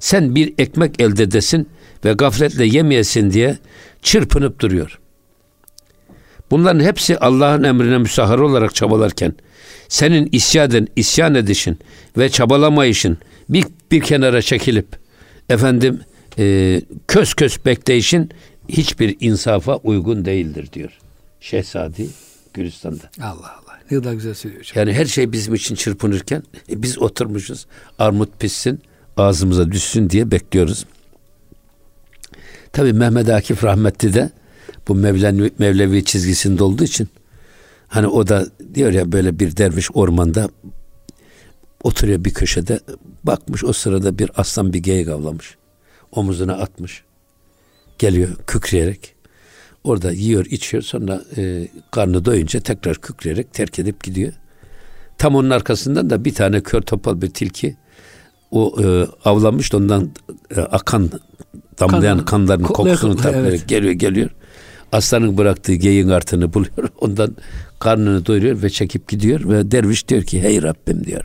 Sen 0.00 0.34
bir 0.34 0.54
ekmek 0.58 1.00
elde 1.00 1.22
edesin 1.22 1.68
ve 2.04 2.12
gafletle 2.12 2.64
yemeyesin 2.66 3.30
diye 3.30 3.58
çırpınıp 4.02 4.60
duruyor. 4.60 4.98
Bunların 6.50 6.80
hepsi 6.80 7.18
Allah'ın 7.18 7.62
emrine 7.62 7.98
müsahhar 7.98 8.38
olarak 8.38 8.74
çabalarken 8.74 9.32
senin 9.88 10.28
isyanın, 10.32 10.88
isyan 10.96 11.34
edişin 11.34 11.78
ve 12.18 12.28
çabalamayışın 12.28 13.18
bir, 13.48 13.64
bir 13.90 14.00
kenara 14.00 14.42
çekilip 14.42 14.86
efendim 15.48 16.00
e, 16.38 16.80
kös 17.08 17.34
kös 17.34 17.64
bekleyişin 17.64 18.30
hiçbir 18.68 19.16
insafa 19.20 19.76
uygun 19.76 20.24
değildir 20.24 20.68
diyor. 20.72 20.90
Şehzadi 21.40 22.08
Gülistan'da. 22.54 23.10
Allah 23.20 23.52
Allah. 23.52 23.78
Ne 23.90 23.98
kadar 23.98 24.12
güzel 24.12 24.34
söylüyor 24.34 24.62
hocam. 24.62 24.74
Yani 24.76 24.98
her 24.98 25.06
şey 25.06 25.32
bizim 25.32 25.54
için 25.54 25.74
çırpınırken 25.74 26.42
e, 26.70 26.82
biz 26.82 26.98
oturmuşuz. 26.98 27.66
Armut 27.98 28.40
pişsin, 28.40 28.80
ağzımıza 29.16 29.72
düşsün 29.72 30.10
diye 30.10 30.30
bekliyoruz. 30.30 30.86
Tabii 32.72 32.92
Mehmet 32.92 33.28
Akif 33.28 33.64
rahmetli 33.64 34.14
de 34.14 34.30
bu 34.88 34.94
Mevlevi, 34.94 35.50
Mevlevi 35.58 36.04
çizgisinde 36.04 36.64
olduğu 36.64 36.84
için 36.84 37.08
hani 37.88 38.06
o 38.06 38.28
da 38.28 38.46
diyor 38.74 38.92
ya 38.92 39.12
böyle 39.12 39.38
bir 39.38 39.56
derviş 39.56 39.90
ormanda 39.94 40.48
oturuyor 41.82 42.24
bir 42.24 42.34
köşede 42.34 42.80
bakmış 43.24 43.64
o 43.64 43.72
sırada 43.72 44.18
bir 44.18 44.30
aslan 44.36 44.72
bir 44.72 44.78
geyik 44.78 45.08
avlamış. 45.08 45.56
Omuzuna 46.12 46.52
atmış. 46.52 47.02
Geliyor 47.98 48.28
kükreyerek. 48.46 49.14
Orada 49.84 50.12
yiyor 50.12 50.44
içiyor 50.44 50.82
sonra 50.82 51.22
e, 51.36 51.68
karnı 51.90 52.24
doyunca 52.24 52.60
tekrar 52.60 52.96
kükreyerek 52.96 53.52
terk 53.54 53.78
edip 53.78 54.04
gidiyor. 54.04 54.32
Tam 55.18 55.34
onun 55.34 55.50
arkasından 55.50 56.10
da 56.10 56.24
bir 56.24 56.34
tane 56.34 56.60
kör 56.60 56.80
topal 56.80 57.22
bir 57.22 57.30
tilki 57.30 57.76
o 58.50 58.82
e, 58.82 59.06
avlanmış 59.24 59.72
da 59.72 59.76
ondan 59.76 60.10
e, 60.56 60.60
akan 60.60 61.10
damlayan 61.80 62.18
Kan- 62.18 62.24
kanların 62.24 62.62
koklaya 62.62 62.94
kokusunu 62.94 63.14
koklaya, 63.14 63.32
taplayarak 63.32 63.58
evet. 63.58 63.68
geliyor 63.68 63.92
geliyor. 63.92 64.30
Aslanın 64.92 65.38
bıraktığı 65.38 65.74
geyin 65.74 66.08
artıını 66.08 66.54
buluyor. 66.54 66.88
Ondan 67.00 67.36
karnını 67.78 68.26
doyuruyor 68.26 68.62
ve 68.62 68.70
çekip 68.70 69.08
gidiyor 69.08 69.48
ve 69.48 69.70
derviş 69.70 70.08
diyor 70.08 70.22
ki 70.22 70.42
hey 70.42 70.62
Rabbim 70.62 71.04
diyor. 71.04 71.24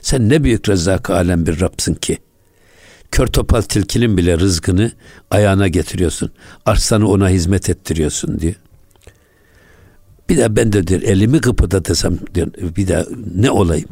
Sen 0.00 0.28
ne 0.28 0.44
büyük 0.44 0.68
rezzak 0.68 1.10
alem 1.10 1.46
bir 1.46 1.60
Rabsın 1.60 1.94
ki. 1.94 2.18
Kör 3.12 3.26
topal 3.26 3.62
tilkinin 3.62 4.16
bile 4.16 4.38
rızkını 4.38 4.92
ayağına 5.30 5.68
getiriyorsun. 5.68 6.32
Arslanı 6.66 7.08
ona 7.08 7.28
hizmet 7.28 7.70
ettiriyorsun 7.70 8.40
diyor. 8.40 8.54
Bir 10.28 10.38
daha 10.38 10.56
ben 10.56 10.72
de 10.72 10.86
diyor 10.86 11.02
elimi 11.02 11.40
kıpırdatırsam 11.40 12.18
diyor 12.34 12.48
bir 12.76 12.88
daha 12.88 13.04
ne 13.34 13.50
olayım? 13.50 13.88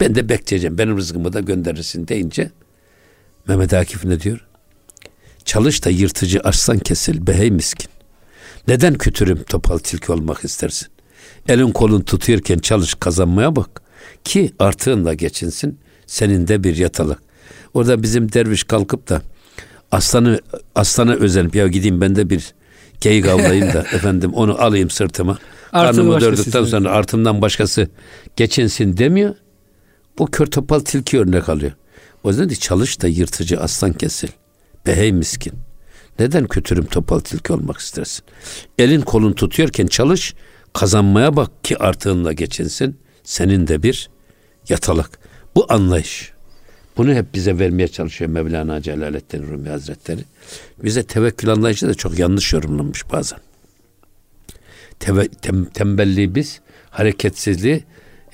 Ben 0.00 0.14
de 0.14 0.28
bekleyeceğim. 0.28 0.78
Benim 0.78 0.98
rızkımı 0.98 1.32
da 1.32 1.40
gönderirsin 1.40 2.08
deyince 2.08 2.50
Mehmet 3.48 3.74
Akif 3.74 4.04
ne 4.04 4.20
diyor? 4.20 4.46
Çalış 5.44 5.84
da 5.84 5.90
yırtıcı 5.90 6.40
arslan 6.44 6.78
kesil 6.78 7.26
be 7.26 7.34
hey 7.34 7.50
miskin. 7.50 7.90
Neden 8.68 8.94
kütürüm 8.94 9.42
topal 9.42 9.78
tilki 9.78 10.12
olmak 10.12 10.44
istersin? 10.44 10.88
Elin 11.48 11.72
kolun 11.72 12.00
tutuyorken 12.00 12.58
çalış 12.58 12.94
kazanmaya 12.94 13.56
bak. 13.56 13.82
Ki 14.24 14.52
artığınla 14.58 15.14
geçinsin 15.14 15.78
senin 16.06 16.48
de 16.48 16.64
bir 16.64 16.76
yatalak. 16.76 17.29
Orada 17.74 18.02
bizim 18.02 18.32
derviş 18.32 18.64
kalkıp 18.64 19.08
da 19.08 19.22
aslanı 19.90 20.40
aslana 20.74 21.14
özenip 21.14 21.54
ya 21.54 21.68
gideyim 21.68 22.00
ben 22.00 22.16
de 22.16 22.30
bir 22.30 22.54
geyik 23.00 23.26
avlayayım 23.26 23.72
da 23.72 23.80
efendim 23.92 24.34
onu 24.34 24.62
alayım 24.62 24.90
sırtıma. 24.90 25.38
Karnımı 25.70 26.20
dördükten 26.20 26.64
sonra 26.64 26.90
artımdan 26.90 27.42
başkası 27.42 27.88
geçinsin 28.36 28.96
demiyor. 28.96 29.34
O 30.18 30.26
kör 30.26 30.46
topal 30.46 30.78
tilki 30.80 31.20
örnek 31.20 31.48
alıyor. 31.48 31.72
O 32.24 32.28
yüzden 32.28 32.50
de 32.50 32.54
çalış 32.54 33.02
da 33.02 33.08
yırtıcı 33.08 33.60
aslan 33.60 33.92
kesil. 33.92 34.28
Be 34.86 34.96
hey 34.96 35.12
miskin. 35.12 35.52
Neden 36.18 36.46
kötürüm 36.46 36.84
topal 36.84 37.20
tilki 37.20 37.52
olmak 37.52 37.78
istersin? 37.78 38.24
Elin 38.78 39.00
kolun 39.00 39.32
tutuyorken 39.32 39.86
çalış, 39.86 40.34
kazanmaya 40.72 41.36
bak 41.36 41.64
ki 41.64 41.78
artığınla 41.78 42.32
geçinsin. 42.32 42.98
Senin 43.24 43.66
de 43.66 43.82
bir 43.82 44.10
yatalak. 44.68 45.18
Bu 45.56 45.66
anlayış. 45.68 46.32
Bunu 46.96 47.14
hep 47.14 47.34
bize 47.34 47.58
vermeye 47.58 47.88
çalışıyor 47.88 48.30
Mevlana 48.30 48.82
Celaleddin 48.82 49.48
Rumi 49.48 49.68
Hazretleri. 49.68 50.20
Bize 50.84 51.02
tevekkül 51.02 51.50
anlayışı 51.50 51.88
da 51.88 51.94
çok 51.94 52.18
yanlış 52.18 52.52
yorumlanmış 52.52 53.12
bazen. 53.12 53.38
Teve, 55.00 55.28
tem, 55.28 55.64
tembelliği 55.64 56.34
biz, 56.34 56.60
hareketsizliği 56.90 57.84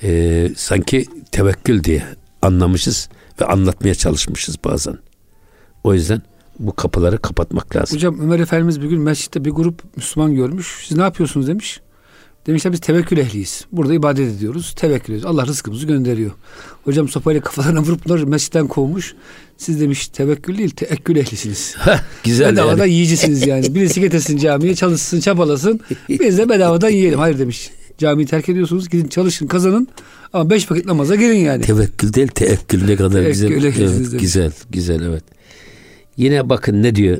e, 0.03 0.49
sanki 0.55 1.05
tevekkül 1.31 1.83
diye 1.83 2.03
anlamışız 2.41 3.09
ve 3.41 3.45
anlatmaya 3.45 3.95
çalışmışız 3.95 4.55
bazen. 4.63 4.97
O 5.83 5.93
yüzden 5.93 6.21
bu 6.59 6.75
kapıları 6.75 7.17
kapatmak 7.17 7.75
lazım. 7.75 7.95
Hocam 7.95 8.19
Ömer 8.19 8.39
Efendimiz 8.39 8.81
bir 8.81 8.89
gün 8.89 9.01
mescitte 9.01 9.45
bir 9.45 9.51
grup 9.51 9.97
Müslüman 9.97 10.35
görmüş. 10.35 10.83
Siz 10.87 10.97
ne 10.97 11.03
yapıyorsunuz 11.03 11.47
demiş. 11.47 11.81
Demişler 12.47 12.73
biz 12.73 12.79
tevekkül 12.79 13.17
ehliyiz. 13.17 13.65
Burada 13.71 13.93
ibadet 13.93 14.35
ediyoruz. 14.37 14.73
Tevekkül 14.75 15.13
ediyoruz. 15.13 15.25
Allah 15.25 15.47
rızkımızı 15.47 15.87
gönderiyor. 15.87 16.31
Hocam 16.83 17.07
sopayla 17.07 17.41
kafalarına 17.41 17.81
vurup 17.81 18.05
bunları 18.05 18.27
mescitten 18.27 18.67
kovmuş. 18.67 19.15
Siz 19.57 19.81
demiş 19.81 20.07
tevekkül 20.07 20.57
değil 20.57 20.69
teekkül 20.69 21.15
ehlisiniz. 21.15 21.75
Güzel 22.23 22.51
bedavadan 22.51 22.77
yani. 22.77 22.93
yiyicisiniz 22.93 23.47
yani. 23.47 23.75
Birisi 23.75 24.01
getirsin 24.01 24.37
camiye 24.37 24.75
çalışsın 24.75 25.19
çabalasın. 25.19 25.79
Biz 26.09 26.37
de 26.37 26.49
bedavadan 26.49 26.89
yiyelim. 26.89 27.19
Hayır 27.19 27.39
demiş. 27.39 27.69
Camiyi 27.97 28.27
terk 28.27 28.49
ediyorsunuz. 28.49 28.89
Gidin 28.89 29.07
çalışın 29.07 29.47
kazanın. 29.47 29.87
Ama 30.33 30.49
beş 30.49 30.71
vakit 30.71 30.85
namaza 30.85 31.15
gelin 31.15 31.39
yani. 31.39 31.63
Tevekkül 31.63 32.13
değil 32.13 32.27
teekkül 32.27 32.85
ne 32.85 32.95
kadar 32.95 33.23
güzel. 33.23 33.51
Evet, 33.51 34.19
güzel 34.19 34.51
güzel 34.69 35.01
evet. 35.01 35.23
Yine 36.17 36.49
bakın 36.49 36.83
ne 36.83 36.95
diyor 36.95 37.17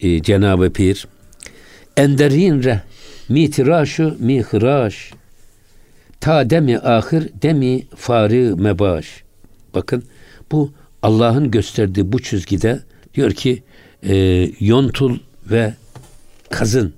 e, 0.00 0.22
Cenab-ı 0.22 0.70
Pir. 0.72 1.08
Enderin 1.96 2.62
re 2.62 2.82
mitiraşu 3.30 4.16
mihraş 4.18 5.12
ta 6.20 6.50
demi 6.50 6.78
ahir 6.78 7.28
demi 7.42 7.86
fari 7.96 8.54
mebaş. 8.54 9.22
Bakın 9.74 10.04
bu 10.52 10.72
Allah'ın 11.02 11.50
gösterdiği 11.50 12.12
bu 12.12 12.22
çizgide 12.22 12.80
diyor 13.14 13.30
ki 13.30 13.62
e, 14.02 14.14
yontul 14.60 15.18
ve 15.50 15.74
kazın. 16.50 16.94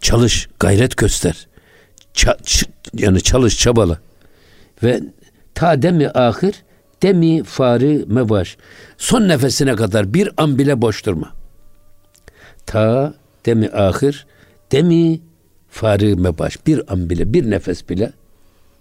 Çalış 0.00 0.48
gayret 0.60 0.96
göster. 0.96 1.46
Ça- 2.14 2.42
ç- 2.42 2.68
yani 2.94 3.20
çalış 3.22 3.58
çabala. 3.58 3.98
Ve 4.82 5.00
ta 5.54 5.82
demi 5.82 6.08
ahir 6.08 6.54
demi 7.02 7.42
fari 7.42 8.04
mebaş. 8.06 8.56
Son 8.98 9.28
nefesine 9.28 9.76
kadar 9.76 10.14
bir 10.14 10.30
an 10.36 10.58
bile 10.58 10.82
boş 10.82 11.06
durma. 11.06 11.32
Ta 12.66 13.14
demi 13.46 13.68
ahir 13.68 14.26
demi 14.72 15.20
fari 15.68 16.14
mebaş 16.16 16.66
bir 16.66 16.92
an 16.92 17.10
bile 17.10 17.32
bir 17.32 17.50
nefes 17.50 17.88
bile 17.88 18.12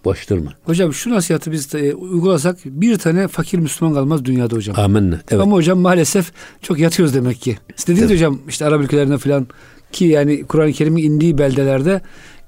boş 0.05 0.29
durma 0.29 0.53
Hocam 0.63 0.93
şu 0.93 1.09
nasihatı 1.09 1.51
biz 1.51 1.73
de, 1.73 1.93
uygulasak 1.95 2.57
bir 2.65 2.97
tane 2.97 3.27
fakir 3.27 3.57
Müslüman 3.59 3.93
kalmaz 3.95 4.25
dünyada 4.25 4.55
hocam. 4.55 4.79
amenna 4.79 5.21
evet 5.31 5.41
Ama 5.41 5.55
hocam 5.55 5.79
maalesef 5.79 6.31
çok 6.61 6.79
yatıyoruz 6.79 7.15
demek 7.15 7.41
ki. 7.41 7.57
Siz 7.75 7.87
dediniz 7.87 8.01
Evet. 8.11 8.15
hocam 8.15 8.39
işte 8.47 8.65
Arap 8.65 8.81
ülkelerinde 8.81 9.17
falan 9.17 9.47
ki 9.91 10.05
yani 10.05 10.43
Kur'an-ı 10.43 10.71
Kerim'in 10.73 11.03
indiği 11.03 11.37
beldelerde 11.37 12.01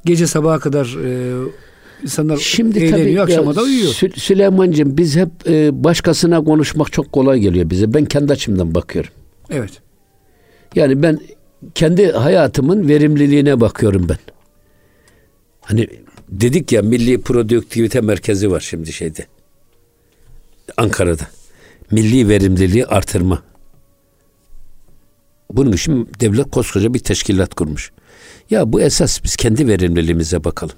gece 0.06 0.28
sabaha 0.28 0.60
kadar 0.60 0.98
e, 1.06 1.34
insanlar 2.04 2.38
Şimdi 2.38 2.80
eğleniyor, 2.80 3.00
tabii 3.00 3.22
akşama 3.22 3.56
da 3.56 3.62
uyuyor. 3.62 3.92
Sü- 3.92 4.20
Süleyman'cığım 4.20 4.98
biz 4.98 5.16
hep 5.16 5.30
e, 5.48 5.84
başkasına 5.84 6.44
konuşmak 6.44 6.92
çok 6.92 7.12
kolay 7.12 7.40
geliyor 7.40 7.70
bize. 7.70 7.94
Ben 7.94 8.06
kendi 8.06 8.34
açımdan 8.34 8.76
bakıyorum. 8.76 9.12
Evet. 9.50 9.72
Yani 10.76 11.04
ben 11.04 11.20
kendi 11.76 12.12
hayatımın 12.12 12.88
verimliliğine 12.88 13.60
bakıyorum 13.60 14.10
ben. 14.10 14.18
Hani 15.62 15.88
dedik 16.30 16.72
ya 16.72 16.82
Milli 16.82 17.22
Produktivite 17.22 18.02
Merkezi 18.02 18.52
var 18.52 18.60
şimdi 18.60 18.94
şeyde. 18.94 19.28
Ankara'da. 20.78 21.24
Milli 21.92 22.30
verimliliği 22.30 22.86
artırma. 22.86 23.44
Bunun 25.52 25.72
için 25.72 26.10
devlet 26.20 26.52
koskoca 26.52 26.94
bir 26.94 27.00
teşkilat 27.00 27.54
kurmuş. 27.54 27.92
Ya 28.50 28.74
bu 28.74 28.82
esas 28.82 29.24
biz 29.24 29.36
kendi 29.36 29.68
verimliliğimize 29.68 30.44
bakalım. 30.44 30.76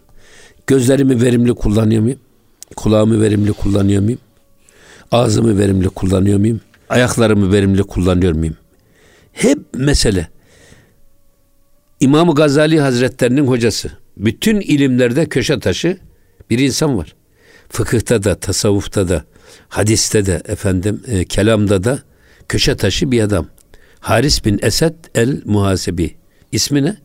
Gözlerimi 0.67 1.21
verimli 1.21 1.53
kullanıyor 1.53 2.01
muyum? 2.01 2.19
Kulağımı 2.75 3.21
verimli 3.21 3.53
kullanıyor 3.53 4.01
muyum? 4.01 4.19
Ağzımı 5.11 5.59
verimli 5.59 5.89
kullanıyor 5.89 6.39
muyum? 6.39 6.61
Ayaklarımı 6.89 7.53
verimli 7.53 7.83
kullanıyor 7.83 8.33
muyum? 8.33 8.57
Hep 9.33 9.59
mesele. 9.73 10.27
İmam 12.05 12.35
Gazali 12.35 12.79
Hazretlerinin 12.79 13.47
hocası. 13.47 13.91
Bütün 14.17 14.61
ilimlerde 14.61 15.25
köşe 15.25 15.59
taşı 15.59 15.97
bir 16.49 16.59
insan 16.59 16.97
var. 16.97 17.15
Fıkıhta 17.69 18.23
da, 18.23 18.35
tasavvufta 18.35 19.09
da, 19.09 19.23
hadiste 19.69 20.25
de, 20.25 20.41
efendim, 20.47 21.01
e, 21.07 21.25
kelamda 21.25 21.83
da 21.83 21.99
köşe 22.49 22.75
taşı 22.77 23.11
bir 23.11 23.21
adam. 23.21 23.47
Haris 23.99 24.45
bin 24.45 24.59
Esed 24.61 24.93
el 25.15 25.41
Muhasebi. 25.45 26.15
İsmi 26.51 26.83
ne? 26.83 26.97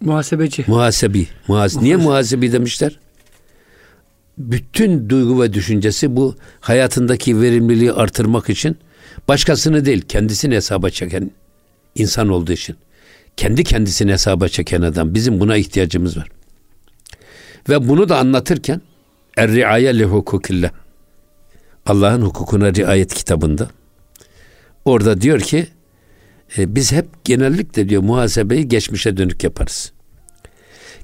Muhasebeci. 0.00 0.64
Muhasebi. 0.66 1.26
Muhas 1.48 1.76
Niye 1.76 1.96
muhasebi 1.96 2.52
demişler? 2.52 2.98
Bütün 4.38 5.08
duygu 5.08 5.42
ve 5.42 5.52
düşüncesi 5.52 6.16
bu 6.16 6.36
hayatındaki 6.60 7.40
verimliliği 7.40 7.92
artırmak 7.92 8.50
için 8.50 8.76
başkasını 9.28 9.84
değil 9.84 10.02
kendisini 10.08 10.54
hesaba 10.54 10.90
çeken 10.90 11.30
insan 11.94 12.28
olduğu 12.28 12.52
için. 12.52 12.76
Kendi 13.36 13.64
kendisini 13.64 14.12
hesaba 14.12 14.48
çeken 14.48 14.82
adam. 14.82 15.14
Bizim 15.14 15.40
buna 15.40 15.56
ihtiyacımız 15.56 16.16
var. 16.16 16.28
Ve 17.68 17.88
bunu 17.88 18.08
da 18.08 18.18
anlatırken 18.18 18.80
Er-riaye 19.36 19.98
li 19.98 20.04
hukukillah. 20.04 20.70
Allah'ın 21.86 22.22
hukukuna 22.22 22.74
riayet 22.74 23.14
kitabında. 23.14 23.68
Orada 24.84 25.20
diyor 25.20 25.40
ki 25.40 25.66
e, 26.58 26.74
biz 26.74 26.92
hep 26.92 27.24
genellikle 27.24 27.88
diyor 27.88 28.02
muhasebeyi 28.02 28.68
geçmişe 28.68 29.16
dönük 29.16 29.44
yaparız. 29.44 29.92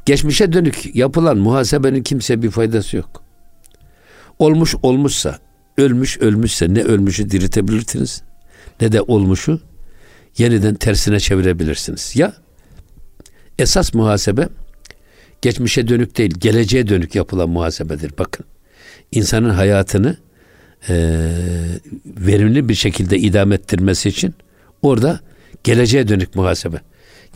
Geçmişe 0.06 0.52
dönük 0.52 0.96
yapılan 0.96 1.38
muhasebenin 1.38 2.02
kimseye 2.02 2.42
bir 2.42 2.50
faydası 2.50 2.96
yok. 2.96 3.22
Olmuş 4.38 4.74
olmuşsa, 4.82 5.38
ölmüş 5.78 6.18
ölmüşse 6.18 6.74
ne 6.74 6.82
ölmüşü 6.82 7.30
diriltebilirsiniz 7.30 8.22
ne 8.80 8.92
de 8.92 9.02
olmuşu 9.02 9.60
yeniden 10.38 10.74
tersine 10.74 11.20
çevirebilirsiniz. 11.20 12.16
Ya 12.16 12.32
esas 13.58 13.94
muhasebe 13.94 14.48
geçmişe 15.42 15.88
dönük 15.88 16.18
değil, 16.18 16.34
geleceğe 16.38 16.88
dönük 16.88 17.14
yapılan 17.14 17.48
muhasebedir. 17.48 18.12
Bakın, 18.18 18.46
insanın 19.12 19.50
hayatını 19.50 20.16
eee, 20.88 20.96
verimli 22.06 22.68
bir 22.68 22.74
şekilde 22.74 23.18
idame 23.18 23.54
ettirmesi 23.54 24.08
için 24.08 24.34
orada 24.82 25.20
geleceğe 25.64 26.08
dönük 26.08 26.34
muhasebe. 26.34 26.80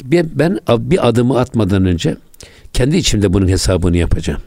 Ben, 0.05 0.31
ben 0.35 0.59
bir 0.69 1.09
adımı 1.09 1.39
atmadan 1.39 1.87
önce 1.87 2.17
kendi 2.73 2.97
içimde 2.97 3.33
bunun 3.33 3.49
hesabını 3.49 3.97
yapacağım. 3.97 4.41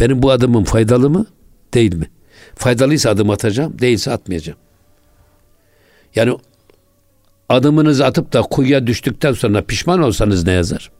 Benim 0.00 0.22
bu 0.22 0.30
adımım 0.30 0.64
faydalı 0.64 1.10
mı, 1.10 1.26
değil 1.74 1.94
mi? 1.94 2.10
Faydalıysa 2.54 3.10
adım 3.10 3.30
atacağım, 3.30 3.78
değilse 3.78 4.10
atmayacağım. 4.10 4.58
Yani 6.14 6.38
adımınızı 7.48 8.06
atıp 8.06 8.32
da 8.32 8.42
kuyuya 8.42 8.86
düştükten 8.86 9.32
sonra 9.32 9.62
pişman 9.62 10.02
olsanız 10.02 10.44
ne 10.46 10.52
yazar? 10.52 10.90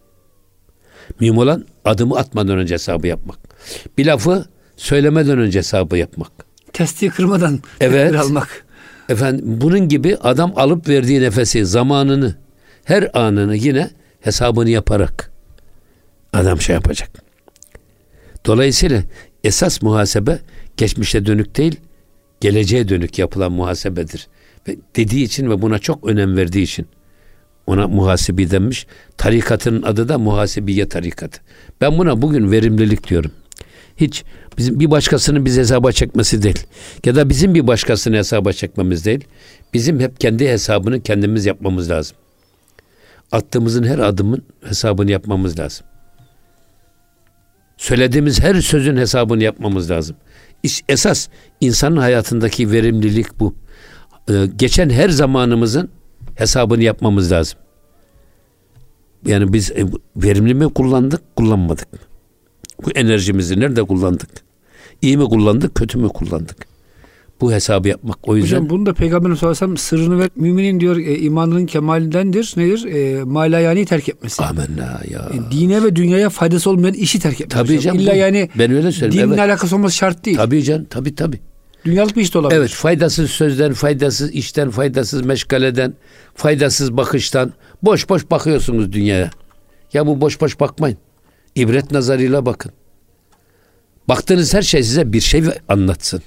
Mühim 1.21 1.39
olan 1.39 1.65
adımı 1.85 2.17
atmadan 2.17 2.59
önce 2.59 2.75
hesabı 2.75 3.07
yapmak. 3.07 3.39
Bir 3.99 4.07
lafı 4.07 4.45
söylemeden 4.77 5.39
önce 5.39 5.59
hesabı 5.59 5.99
yapmak. 5.99 6.31
Testiyi 6.73 7.11
kırmadan 7.11 7.61
Evet. 7.81 8.17
almak. 8.17 8.65
Efendim 9.09 9.45
bunun 9.47 9.89
gibi 9.89 10.17
adam 10.17 10.53
alıp 10.57 10.89
verdiği 10.89 11.21
nefesi, 11.21 11.67
zamanını, 11.67 12.37
her 12.85 13.19
anını 13.19 13.57
yine 13.57 13.91
hesabını 14.21 14.71
yaparak 14.71 15.33
adam 16.33 16.61
şey 16.61 16.75
yapacak. 16.75 17.11
Dolayısıyla 18.47 19.03
esas 19.45 19.83
muhasebe 19.83 20.39
geçmişe 20.77 21.27
dönük 21.27 21.57
değil, 21.57 21.81
geleceğe 22.41 22.89
dönük 22.89 23.19
yapılan 23.19 23.53
muhasebedir. 23.53 24.29
Dediği 24.97 25.25
için 25.25 25.51
ve 25.51 25.63
buna 25.63 25.79
çok 25.79 26.07
önem 26.07 26.37
verdiği 26.37 26.63
için 26.63 26.87
ona 27.67 27.89
muhasebi 27.89 28.51
denmiş. 28.51 28.87
Tarikatının 29.17 29.83
adı 29.83 30.09
da 30.09 30.19
muhasebiye 30.19 30.89
tarikatı. 30.89 31.41
Ben 31.81 31.99
buna 31.99 32.23
bugün 32.23 32.51
verimlilik 32.53 33.09
diyorum. 33.09 33.31
Hiç 33.97 34.25
bizim 34.59 34.81
bir 34.81 34.91
başkasının 34.91 35.45
biz 35.45 35.57
hesaba 35.59 35.93
çekmesi 35.93 36.43
değil. 36.43 36.67
Ya 37.05 37.15
da 37.15 37.29
bizim 37.29 37.55
bir 37.55 37.67
başkasını 37.67 38.17
hesaba 38.17 38.53
çekmemiz 38.53 39.05
değil. 39.05 39.25
Bizim 39.75 40.01
hep 40.01 40.21
kendi 40.21 40.49
hesabını 40.49 41.03
kendimiz 41.03 41.47
yapmamız 41.47 41.91
lazım. 41.91 42.17
Attığımızın 43.33 43.85
her 43.85 43.99
adımın 43.99 44.43
hesabını 44.65 45.11
yapmamız 45.11 45.59
lazım. 45.59 45.87
Söylediğimiz 47.77 48.41
her 48.41 48.61
sözün 48.61 48.97
hesabını 48.97 49.43
yapmamız 49.43 49.91
lazım. 49.91 50.17
İş- 50.63 50.83
Esas 50.89 51.29
insanın 51.61 51.97
hayatındaki 51.97 52.73
verimlilik 52.73 53.41
bu. 53.41 53.55
Ee, 54.31 54.47
geçen 54.57 54.91
her 54.91 55.09
zamanımızın 55.09 55.89
hesabını 56.35 56.83
yapmamız 56.83 57.33
lazım. 57.33 57.59
Yani 59.27 59.53
biz 59.53 59.71
e, 59.71 59.87
verimli 60.17 60.55
mi 60.55 60.65
kullandık, 60.75 61.37
kullanmadık 61.37 61.93
mı? 61.93 61.99
Bu 62.85 62.91
enerjimizi 62.91 63.61
nerede 63.61 63.83
kullandık? 63.83 64.29
İyi 65.03 65.17
mi 65.19 65.25
kullandık, 65.25 65.75
kötü 65.75 65.99
mü 65.99 66.09
kullandık? 66.09 66.57
Bu 67.41 67.53
hesabı 67.53 67.89
yapmak. 67.89 68.29
O 68.29 68.37
yüzden 68.37 68.57
Hocam 68.57 68.71
bunu 68.71 68.87
da 68.87 68.95
ve 69.51 69.55
sellem 69.55 69.77
sırrını 69.77 70.19
ver. 70.19 70.29
Müminin 70.37 70.81
diyor 70.81 70.97
e, 70.97 71.19
imanının 71.19 71.67
kemalindendir. 71.67 72.55
Nedir? 72.57 72.85
E, 72.85 73.25
malayani 73.25 73.85
terk 73.85 74.09
etmesi. 74.09 74.45
amenna 74.45 75.01
ya. 75.11 75.31
E, 75.35 75.53
dine 75.53 75.83
ve 75.83 75.97
dünyaya 75.97 76.31
faydası 76.31 76.71
olmayan 76.71 76.95
işi 76.95 77.21
terk 77.21 77.41
etmesi. 77.41 77.49
Tabii 77.49 77.77
hocam. 77.77 77.81
canım. 77.83 78.01
İlla 78.01 78.15
yani 78.15 78.49
ben 78.59 78.71
öyle 78.73 78.93
söyleyeyim. 78.93 79.31
dinle 79.31 79.41
Evet. 79.41 79.51
alakası 79.51 79.77
olması 79.77 79.97
şart 79.97 80.25
değil. 80.25 80.37
Tabii 80.37 80.63
canım, 80.63 80.87
tabii 80.91 81.15
tabii. 81.15 81.41
Dünyalık 81.85 82.17
bir 82.17 82.23
iş 82.23 82.35
de 82.35 82.39
olabilir. 82.39 82.59
Evet, 82.59 82.71
faydasız 82.71 83.31
sözden, 83.31 83.73
faydasız 83.73 84.31
işten, 84.31 84.71
faydasız 84.71 85.23
meşgaleden, 85.23 85.95
faydasız 86.35 86.97
bakıştan 86.97 87.53
boş 87.83 88.09
boş 88.09 88.31
bakıyorsunuz 88.31 88.93
dünyaya. 88.93 89.31
Ya 89.93 90.07
bu 90.07 90.21
boş 90.21 90.41
boş 90.41 90.61
bakmayın. 90.61 90.99
İbret 91.55 91.91
nazarıyla 91.91 92.47
bakın. 92.47 92.73
Baktığınız 94.09 94.55
her 94.55 94.63
şey 94.63 94.83
size 94.83 95.13
bir 95.13 95.21
şey 95.21 95.45
anlatsın. 95.69 96.23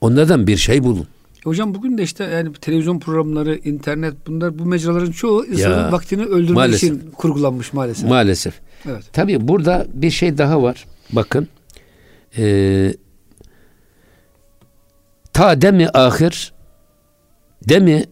Onlardan 0.00 0.46
bir 0.46 0.56
şey 0.56 0.82
bulun. 0.84 1.06
Hocam 1.44 1.74
bugün 1.74 1.98
de 1.98 2.02
işte 2.02 2.24
yani 2.24 2.52
televizyon 2.52 2.98
programları, 2.98 3.56
internet 3.56 4.14
bunlar 4.26 4.58
bu 4.58 4.64
mecraların 4.66 5.12
çoğu 5.12 5.46
insanın 5.46 5.92
vaktini 5.92 6.24
öldürmek 6.24 6.54
maalesef. 6.54 6.82
için 6.92 7.10
kurgulanmış 7.10 7.72
maalesef. 7.72 8.08
Maalesef. 8.08 8.54
Evet. 8.86 9.04
Tabii 9.12 9.48
burada 9.48 9.86
bir 9.94 10.10
şey 10.10 10.38
daha 10.38 10.62
var. 10.62 10.84
Bakın. 11.12 11.48
Ee, 12.38 12.94
ta 15.32 15.60
demi 15.60 15.88
ahir 15.88 16.52
demi 17.68 18.04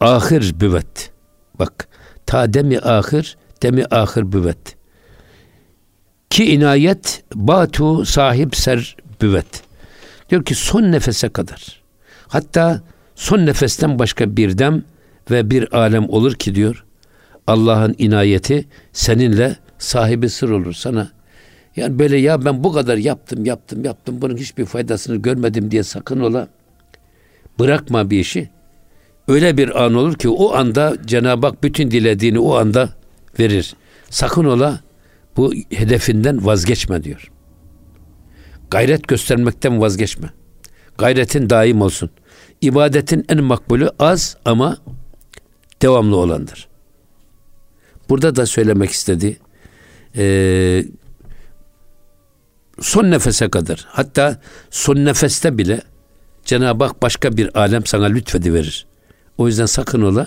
ahir 0.00 0.60
büvet. 0.60 1.10
Bak. 1.58 1.88
Ta 2.26 2.54
demi 2.54 2.78
ahir 2.78 3.36
demi 3.62 3.84
ahir 3.90 4.32
büvet. 4.32 4.76
Ki 6.30 6.52
inayet 6.52 7.24
batu 7.34 8.04
sahip 8.04 8.56
ser 8.56 8.96
büvet. 9.22 9.62
Diyor 10.30 10.44
ki 10.44 10.54
son 10.54 10.82
nefese 10.82 11.28
kadar. 11.28 11.82
Hatta 12.28 12.82
son 13.14 13.46
nefesten 13.46 13.98
başka 13.98 14.36
bir 14.36 14.58
dem 14.58 14.84
ve 15.30 15.50
bir 15.50 15.76
alem 15.76 16.08
olur 16.08 16.34
ki 16.34 16.54
diyor. 16.54 16.84
Allah'ın 17.46 17.94
inayeti 17.98 18.68
seninle 18.92 19.56
sahibi 19.78 20.30
sır 20.30 20.50
olur 20.50 20.72
sana. 20.72 21.10
Yani 21.76 21.98
böyle 21.98 22.16
ya 22.16 22.44
ben 22.44 22.64
bu 22.64 22.72
kadar 22.72 22.96
yaptım 22.96 23.44
yaptım 23.44 23.84
yaptım 23.84 24.22
bunun 24.22 24.36
hiçbir 24.36 24.64
faydasını 24.64 25.16
görmedim 25.16 25.70
diye 25.70 25.82
sakın 25.82 26.20
ola. 26.20 26.48
Bırakma 27.58 28.10
bir 28.10 28.20
işi. 28.20 28.50
Öyle 29.28 29.56
bir 29.56 29.84
an 29.84 29.94
olur 29.94 30.14
ki 30.14 30.28
o 30.28 30.54
anda 30.54 30.96
Cenab-ı 31.06 31.46
Hak 31.46 31.62
bütün 31.62 31.90
dilediğini 31.90 32.38
o 32.38 32.54
anda 32.54 32.88
verir. 33.38 33.74
Sakın 34.10 34.44
ola 34.44 34.80
bu 35.36 35.54
hedefinden 35.70 36.46
vazgeçme 36.46 37.04
diyor. 37.04 37.30
Gayret 38.70 39.08
göstermekten 39.08 39.80
vazgeçme. 39.80 40.30
Gayretin 40.98 41.50
daim 41.50 41.82
olsun. 41.82 42.10
İbadetin 42.60 43.24
en 43.28 43.42
makbulü 43.42 43.90
az 43.98 44.36
ama 44.44 44.78
devamlı 45.82 46.16
olandır. 46.16 46.68
Burada 48.08 48.36
da 48.36 48.46
söylemek 48.46 48.90
istedi. 48.90 49.36
Ee, 50.16 50.84
son 52.80 53.10
nefese 53.10 53.50
kadar 53.50 53.86
hatta 53.88 54.40
son 54.70 54.96
nefeste 54.96 55.58
bile 55.58 55.82
Cenab-ı 56.44 56.84
Hak 56.84 57.02
başka 57.02 57.36
bir 57.36 57.58
alem 57.58 57.86
sana 57.86 58.06
lütfediverir. 58.06 58.86
O 59.38 59.46
yüzden 59.46 59.66
sakın 59.66 60.02
ola 60.02 60.26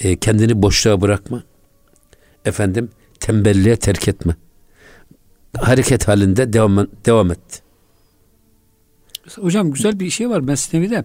e, 0.00 0.16
kendini 0.16 0.62
boşluğa 0.62 1.00
bırakma. 1.00 1.42
Efendim 2.44 2.90
tembelliğe 3.20 3.76
terk 3.76 4.08
etme. 4.08 4.36
Hareket 5.56 6.08
halinde 6.08 6.52
devam, 6.52 6.86
devam 7.06 7.30
et. 7.30 7.62
Hocam 9.40 9.70
güzel 9.70 10.00
bir 10.00 10.10
şey 10.10 10.30
var 10.30 10.40
Mesnevi'de. 10.40 11.04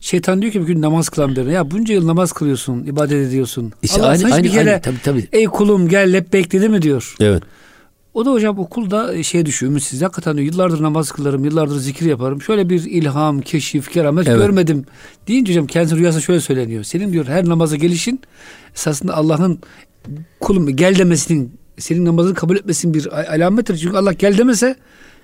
Şeytan 0.00 0.42
diyor 0.42 0.52
ki 0.52 0.60
bir 0.60 0.66
gün 0.66 0.82
namaz 0.82 1.08
kılan 1.08 1.36
birine 1.36 1.52
ya 1.52 1.70
bunca 1.70 1.94
yıl 1.94 2.06
namaz 2.06 2.32
kılıyorsun, 2.32 2.84
ibadet 2.84 3.28
ediyorsun. 3.28 3.72
İşte 3.82 4.00
Allah 4.00 4.08
aynı, 4.08 4.34
aynı, 4.34 4.44
bir 4.44 4.50
kere 4.50 4.70
aynı, 4.70 4.82
tabii, 4.82 5.02
tabii. 5.04 5.28
ey 5.32 5.44
kulum 5.44 5.88
gel 5.88 6.14
hep 6.14 6.32
bekledi 6.32 6.68
mi 6.68 6.82
diyor. 6.82 7.14
Evet. 7.20 7.42
O 8.14 8.24
da 8.24 8.30
hocam 8.32 8.58
okulda 8.58 9.22
şey 9.22 9.46
düşüyor 9.46 9.70
ümitsiz. 9.72 10.02
Hakikaten 10.02 10.36
diyor 10.36 10.52
yıllardır 10.52 10.82
namaz 10.82 11.12
kılarım, 11.12 11.44
yıllardır 11.44 11.76
zikir 11.76 12.06
yaparım. 12.06 12.42
Şöyle 12.42 12.70
bir 12.70 12.84
ilham, 12.84 13.40
keşif, 13.40 13.90
keramet 13.90 14.28
evet. 14.28 14.38
görmedim. 14.38 14.84
Deyince 15.28 15.52
hocam 15.52 15.66
kendisi 15.66 15.96
rüyasında 15.96 16.22
şöyle 16.22 16.40
söyleniyor. 16.40 16.84
Senin 16.84 17.12
diyor 17.12 17.26
her 17.26 17.48
namaza 17.48 17.76
gelişin 17.76 18.20
esasında 18.74 19.16
Allah'ın 19.16 19.58
kulum 20.40 20.76
gel 20.76 20.98
demesinin 20.98 21.52
senin 21.78 22.04
namazını 22.04 22.34
kabul 22.34 22.56
etmesinin 22.56 22.94
bir 22.94 23.34
alamettir. 23.34 23.76
Çünkü 23.76 23.96
Allah 23.96 24.12
gel 24.12 24.38
demese 24.38 24.76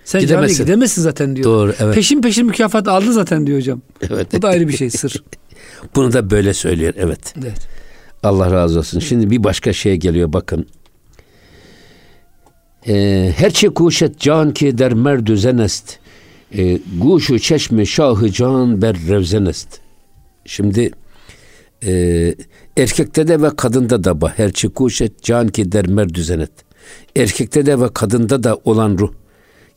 sen 0.05 0.21
gidemezsin. 0.21 0.65
gidemezsin 0.65 1.03
zaten 1.03 1.37
diyor. 1.37 1.45
Doğru 1.45 1.75
evet. 1.79 1.95
Peşin 1.95 2.23
peşin 2.23 2.47
mükafat 2.47 2.89
aldın 2.89 3.13
zaten 3.13 3.47
diyor 3.47 3.59
hocam. 3.59 3.81
Evet. 4.11 4.33
Bu 4.33 4.43
da 4.43 4.49
ayrı 4.49 4.69
bir 4.69 4.77
şey 4.77 4.91
sır. 4.91 5.25
Bunu 5.95 6.13
da 6.13 6.31
böyle 6.31 6.55
söylüyor 6.55 6.95
evet. 6.97 7.35
Evet. 7.43 7.69
Allah 8.23 8.53
razı 8.53 8.79
olsun. 8.79 9.01
Şimdi 9.01 9.31
bir 9.31 9.45
başka 9.45 9.73
şeye 9.73 9.97
geliyor 9.97 10.33
bakın. 10.33 10.67
Her 13.37 13.51
şey 13.51 13.71
kuşet 13.71 14.19
can 14.19 14.55
ki 14.55 14.79
der 14.79 14.95
merdü 14.95 15.37
zenest. 15.37 15.99
Ee, 16.57 16.79
guşu 17.01 17.39
çeşme 17.39 17.87
şahı 17.87 18.31
can 18.33 18.83
ber 18.83 18.97
revzenest. 19.09 19.69
Şimdi 20.45 20.91
e, 21.87 22.35
erkekte 22.77 23.29
de 23.29 23.43
ve 23.43 23.57
kadında 23.57 24.05
da 24.05 24.21
bu. 24.21 24.29
Her 24.29 24.51
şey 24.53 24.71
kuşet 24.71 25.23
can 25.23 25.49
ki 25.49 25.73
der 25.73 25.87
merdü 25.87 26.23
zenet. 26.23 26.51
Erkekte 27.17 27.67
de 27.67 27.81
ve 27.81 27.93
kadında 27.93 28.43
da 28.43 28.59
olan 28.65 28.99
ruh 28.99 29.13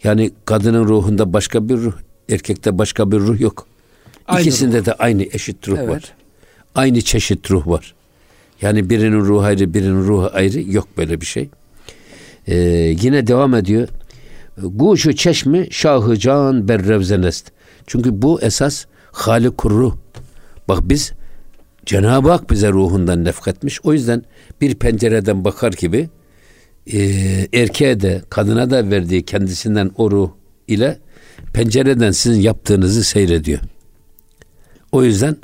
yani 0.04 0.32
kadının 0.46 0.86
ruhunda 0.88 1.34
başka 1.34 1.70
bir 1.70 1.78
ruh, 1.78 1.94
erkekte 2.30 2.78
başka 2.78 3.12
bir 3.12 3.20
ruh 3.20 3.40
yok. 3.40 3.68
Aynı 4.28 4.42
İkisinde 4.42 4.80
ruh. 4.80 4.86
de 4.86 4.94
aynı 4.94 5.24
eşit 5.24 5.68
ruh 5.68 5.78
evet. 5.78 5.90
var. 5.90 6.14
Aynı 6.76 7.02
çeşit 7.02 7.52
ruh 7.52 7.68
var. 7.68 7.94
Yani 8.62 8.90
birinin 8.90 9.20
ruhu 9.20 9.42
ayrı, 9.42 9.74
birinin 9.74 10.04
ruhu 10.04 10.30
ayrı 10.34 10.62
yok 10.72 10.88
böyle 10.98 11.22
bir 11.22 11.26
şey. 11.26 11.50
Ee, 12.48 12.56
yine 13.02 13.28
devam 13.28 13.56
ediyor. 13.56 13.88
Guşu 14.58 15.16
çeşmi 15.16 15.68
şahı 15.72 16.18
can 16.18 16.68
berrevzenest. 16.68 17.52
Çünkü 17.88 18.22
bu 18.22 18.42
esas 18.42 18.86
halik 19.12 19.66
ruh. 19.66 19.96
Bak 20.68 20.80
biz 20.84 21.14
Cenab-ı 21.86 22.30
Hak 22.30 22.50
bize 22.50 22.72
ruhundan 22.72 23.24
nefketmiş. 23.26 23.80
O 23.84 23.94
yüzden 23.94 24.24
bir 24.62 24.76
pencereden 24.76 25.46
bakar 25.46 25.72
gibi 25.74 26.10
e, 26.94 27.00
erkeğe 27.54 28.00
de 28.00 28.22
kadına 28.30 28.70
da 28.70 28.90
verdiği 28.90 29.26
kendisinden 29.26 29.92
o 29.98 30.12
ruh 30.12 30.32
ile 30.68 31.00
pencereden 31.54 32.12
sizin 32.12 32.42
yaptığınızı 32.42 33.04
seyrediyor. 33.04 33.60
O 34.92 35.04
yüzden 35.04 35.38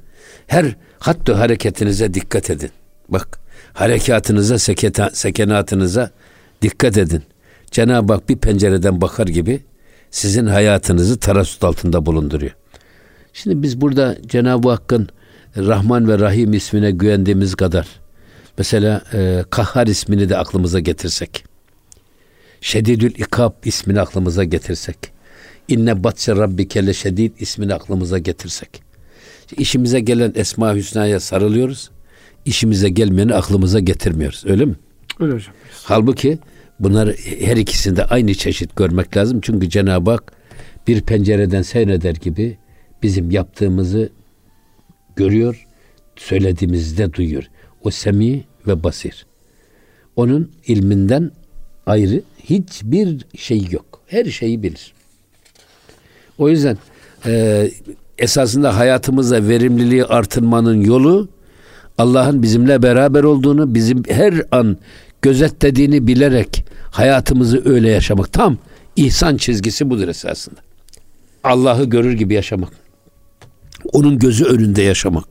her 0.48 0.76
hatta 1.00 1.40
hareketinize 1.40 2.14
dikkat 2.14 2.50
edin. 2.50 2.70
Bak 3.10 3.40
harekatınıza, 3.74 4.60
seketa, 4.60 5.10
sekenatınıza 5.14 6.12
dikkat 6.64 6.98
edin. 6.98 7.24
Cenab-ı 7.72 8.14
Hak 8.14 8.30
bir 8.30 8.38
pencereden 8.38 9.02
bakar 9.02 9.28
gibi 9.28 9.60
sizin 10.12 10.46
hayatınızı 10.46 11.20
tarasut 11.20 11.64
altında 11.64 12.06
bulunduruyor. 12.06 12.56
Şimdi 13.34 13.64
biz 13.64 13.82
burada 13.82 14.18
Cenab-ı 14.28 14.70
Hakk'ın 14.70 15.10
Rahman 15.58 16.08
ve 16.08 16.20
Rahim 16.20 16.54
ismine 16.54 16.92
güvendiğimiz 16.92 17.56
kadar 17.56 17.88
Mesela 18.58 19.02
e, 19.14 19.44
Kahhar 19.50 19.88
ismini 19.88 20.30
de 20.30 20.38
aklımıza 20.38 20.80
getirsek. 20.80 21.46
Şedidül 22.62 23.12
İkab 23.12 23.52
ismini 23.66 24.02
aklımıza 24.02 24.44
getirsek. 24.44 24.98
İnne 25.68 26.04
batse 26.04 26.36
rabbike 26.36 26.94
şedid 26.94 27.40
ismini 27.40 27.74
aklımıza 27.74 28.18
getirsek. 28.18 28.84
İşimize 29.58 30.00
gelen 30.00 30.34
Esma 30.36 30.76
Hüsna'ya 30.76 31.20
sarılıyoruz. 31.20 31.90
İşimize 32.46 32.90
gelmeyeni 32.90 33.34
aklımıza 33.34 33.80
getirmiyoruz. 33.80 34.44
Öyle 34.46 34.66
mi? 34.66 34.76
Öyle 35.20 35.34
hocam. 35.34 35.54
Halbuki 35.84 36.40
bunlar 36.80 37.10
her 37.40 37.58
ikisinde 37.58 38.06
aynı 38.06 38.34
çeşit 38.34 38.76
görmek 38.76 39.18
lazım. 39.18 39.40
Çünkü 39.42 39.70
Cenab-ı 39.70 40.12
Hak 40.12 40.34
bir 40.88 41.02
pencereden 41.02 41.62
seyreder 41.62 42.16
gibi 42.16 42.58
bizim 43.04 43.32
yaptığımızı 43.32 44.10
görüyor, 45.16 45.68
söylediğimizi 46.16 46.98
de 46.98 47.14
duyuyor. 47.14 47.44
O 47.84 47.92
semi 47.92 48.44
ve 48.68 48.84
basir. 48.84 49.26
Onun 50.16 50.52
ilminden 50.68 51.32
ayrı 51.86 52.22
hiçbir 52.44 53.26
şey 53.38 53.68
yok. 53.72 54.02
Her 54.08 54.26
şeyi 54.26 54.64
bilir. 54.64 54.94
O 56.38 56.50
yüzden 56.50 56.78
e, 57.26 57.70
esasında 58.18 58.78
hayatımızda 58.78 59.48
verimliliği 59.48 60.06
artırmanın 60.06 60.82
yolu 60.82 61.30
Allah'ın 61.98 62.44
bizimle 62.44 62.84
beraber 62.84 63.24
olduğunu, 63.24 63.76
bizim 63.76 64.04
her 64.08 64.42
an 64.52 64.78
gözetlediğini 65.24 66.08
bilerek 66.08 66.66
hayatımızı 66.92 67.62
öyle 67.66 67.90
yaşamak. 67.90 68.34
Tam 68.34 68.58
ihsan 68.96 69.38
çizgisi 69.38 69.90
budur 69.90 70.08
esasında. 70.08 70.60
Allah'ı 71.44 71.86
görür 71.86 72.14
gibi 72.14 72.34
yaşamak. 72.34 72.74
Onun 73.94 74.20
gözü 74.20 74.46
önünde 74.46 74.82
yaşamak. 74.82 75.26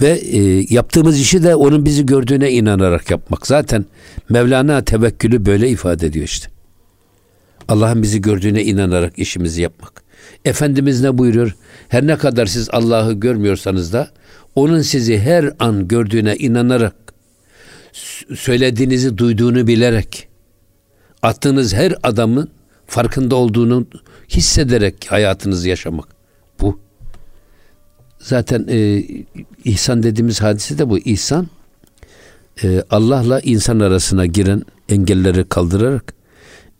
Ve 0.00 0.10
e, 0.10 0.66
yaptığımız 0.74 1.20
işi 1.20 1.42
de 1.42 1.54
onun 1.54 1.84
bizi 1.84 2.06
gördüğüne 2.06 2.50
inanarak 2.50 3.10
yapmak. 3.10 3.46
Zaten 3.46 3.84
Mevlana 4.28 4.84
tevekkülü 4.84 5.46
böyle 5.46 5.68
ifade 5.68 6.06
ediyor 6.06 6.24
işte. 6.24 6.48
Allah'ın 7.68 8.02
bizi 8.02 8.20
gördüğüne 8.20 8.64
inanarak 8.64 9.18
işimizi 9.18 9.62
yapmak. 9.62 10.04
Efendimiz 10.44 11.00
ne 11.02 11.18
buyuruyor? 11.18 11.56
Her 11.88 12.06
ne 12.06 12.16
kadar 12.16 12.46
siz 12.46 12.68
Allah'ı 12.72 13.12
görmüyorsanız 13.12 13.92
da 13.92 14.10
onun 14.54 14.80
sizi 14.80 15.18
her 15.18 15.50
an 15.58 15.88
gördüğüne 15.88 16.36
inanarak 16.36 17.03
söylediğinizi 18.34 19.18
duyduğunu 19.18 19.66
bilerek 19.66 20.28
attığınız 21.22 21.74
her 21.74 21.94
adamın 22.02 22.48
farkında 22.86 23.36
olduğunu 23.36 23.86
hissederek 24.28 25.06
hayatınızı 25.08 25.68
yaşamak. 25.68 26.08
Bu 26.60 26.80
Zaten 28.18 28.66
e, 28.68 29.04
ihsan 29.64 30.02
dediğimiz 30.02 30.42
hadise 30.42 30.78
de 30.78 30.90
bu. 30.90 30.98
İhsan 30.98 31.48
e, 32.62 32.82
Allah'la 32.90 33.40
insan 33.40 33.80
arasına 33.80 34.26
giren 34.26 34.62
engelleri 34.88 35.48
kaldırarak 35.48 36.14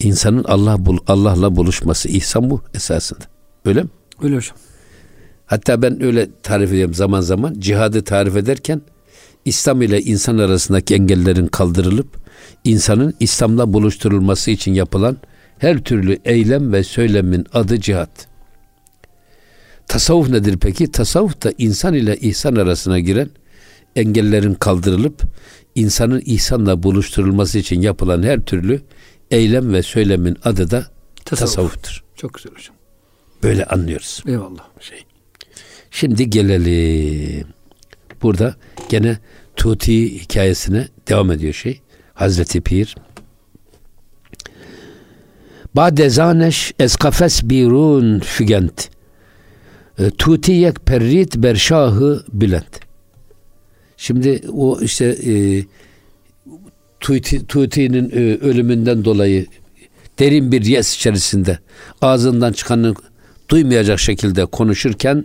insanın 0.00 0.44
Allah 0.44 0.86
bul, 0.86 0.98
Allah'la 1.06 1.56
buluşması 1.56 2.08
ihsan 2.08 2.50
bu 2.50 2.62
esasında. 2.74 3.24
Öyle 3.64 3.82
mi? 3.82 3.88
Öyle 4.22 4.36
hocam. 4.36 4.56
Hatta 5.46 5.82
ben 5.82 6.02
öyle 6.02 6.28
tarif 6.42 6.72
ediyorum 6.72 6.94
zaman 6.94 7.20
zaman 7.20 7.54
cihadı 7.58 8.04
tarif 8.04 8.36
ederken 8.36 8.82
İslam 9.44 9.82
ile 9.82 10.00
insan 10.02 10.38
arasındaki 10.38 10.94
engellerin 10.94 11.46
kaldırılıp 11.46 12.16
insanın 12.64 13.14
İslam'la 13.20 13.72
buluşturulması 13.72 14.50
için 14.50 14.74
yapılan 14.74 15.16
her 15.58 15.78
türlü 15.78 16.18
eylem 16.24 16.72
ve 16.72 16.84
söylemin 16.84 17.46
adı 17.52 17.80
cihat. 17.80 18.26
Tasavvuf 19.88 20.28
nedir 20.28 20.58
peki? 20.60 20.92
Tasavvuf 20.92 21.42
da 21.42 21.52
insan 21.58 21.94
ile 21.94 22.16
ihsan 22.16 22.56
arasına 22.56 23.00
giren 23.00 23.30
engellerin 23.96 24.54
kaldırılıp 24.54 25.22
insanın 25.74 26.22
ihsanla 26.26 26.82
buluşturulması 26.82 27.58
için 27.58 27.80
yapılan 27.80 28.22
her 28.22 28.40
türlü 28.40 28.80
eylem 29.30 29.72
ve 29.72 29.82
söylemin 29.82 30.36
adı 30.44 30.70
da 30.70 30.86
Tasavvuf. 31.24 31.54
tasavvuftur. 31.54 32.04
Çok 32.16 32.34
güzel 32.34 32.52
hocam. 32.52 32.76
Böyle 33.42 33.64
anlıyoruz. 33.64 34.22
Eyvallah. 34.26 34.64
Şey. 34.80 35.04
Şimdi 35.90 36.30
gelelim. 36.30 37.46
Burada 38.24 38.54
gene 38.88 39.18
Tuti 39.56 40.20
hikayesine 40.20 40.88
devam 41.08 41.30
ediyor 41.30 41.52
şey. 41.52 41.80
Hazreti 42.14 42.60
Pir. 42.60 42.96
Bade 45.74 46.10
zaneş 46.10 46.72
eskafes 46.78 47.42
birun 47.42 48.20
fügent. 48.20 48.88
E, 49.98 50.10
Tuti 50.10 50.52
yek 50.52 50.86
perrit 50.86 51.36
berşahı 51.36 52.24
bülent. 52.32 52.80
Şimdi 53.96 54.42
o 54.52 54.80
işte 54.80 55.04
e, 55.04 55.64
Tuti, 57.00 57.46
Tuti'nin 57.46 58.10
e, 58.10 58.36
ölümünden 58.36 59.04
dolayı 59.04 59.46
derin 60.18 60.52
bir 60.52 60.64
yes 60.64 60.96
içerisinde 60.96 61.58
ağzından 62.02 62.52
çıkanı 62.52 62.94
duymayacak 63.48 64.00
şekilde 64.00 64.44
konuşurken 64.46 65.24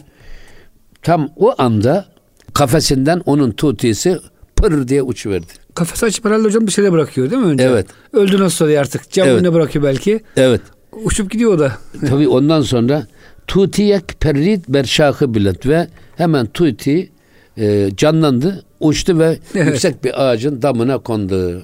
tam 1.01 1.29
o 1.35 1.55
anda 1.57 2.18
kafesinden 2.53 3.21
onun 3.25 3.51
tutisi 3.51 4.19
pır 4.55 4.87
diye 4.87 5.01
uçuverdi. 5.01 5.53
Kafes 5.75 6.03
açıp 6.03 6.25
herhalde 6.25 6.43
hocam 6.43 6.67
bir 6.67 6.71
şeyle 6.71 6.91
bırakıyor 6.91 7.31
değil 7.31 7.41
mi 7.41 7.47
önce? 7.47 7.63
Evet. 7.63 7.87
Öldü 8.13 8.39
nasıl 8.39 8.65
oluyor 8.65 8.81
artık? 8.81 9.11
Cam 9.11 9.27
evet. 9.27 9.53
bırakıyor 9.53 9.85
belki. 9.85 10.19
Evet. 10.37 10.61
Uçup 10.91 11.31
gidiyor 11.31 11.53
o 11.53 11.59
da. 11.59 11.77
Tabii 12.09 12.27
ondan 12.27 12.61
sonra 12.61 13.07
tutiyek 13.47 14.19
perrit 14.19 14.69
berşakı 14.69 15.33
bilet 15.33 15.65
ve 15.65 15.87
hemen 16.17 16.45
tuti 16.45 17.11
e, 17.57 17.89
canlandı, 17.97 18.65
uçtu 18.79 19.19
ve 19.19 19.39
evet. 19.55 19.67
yüksek 19.67 20.03
bir 20.03 20.23
ağacın 20.23 20.61
damına 20.61 20.97
kondu. 20.97 21.63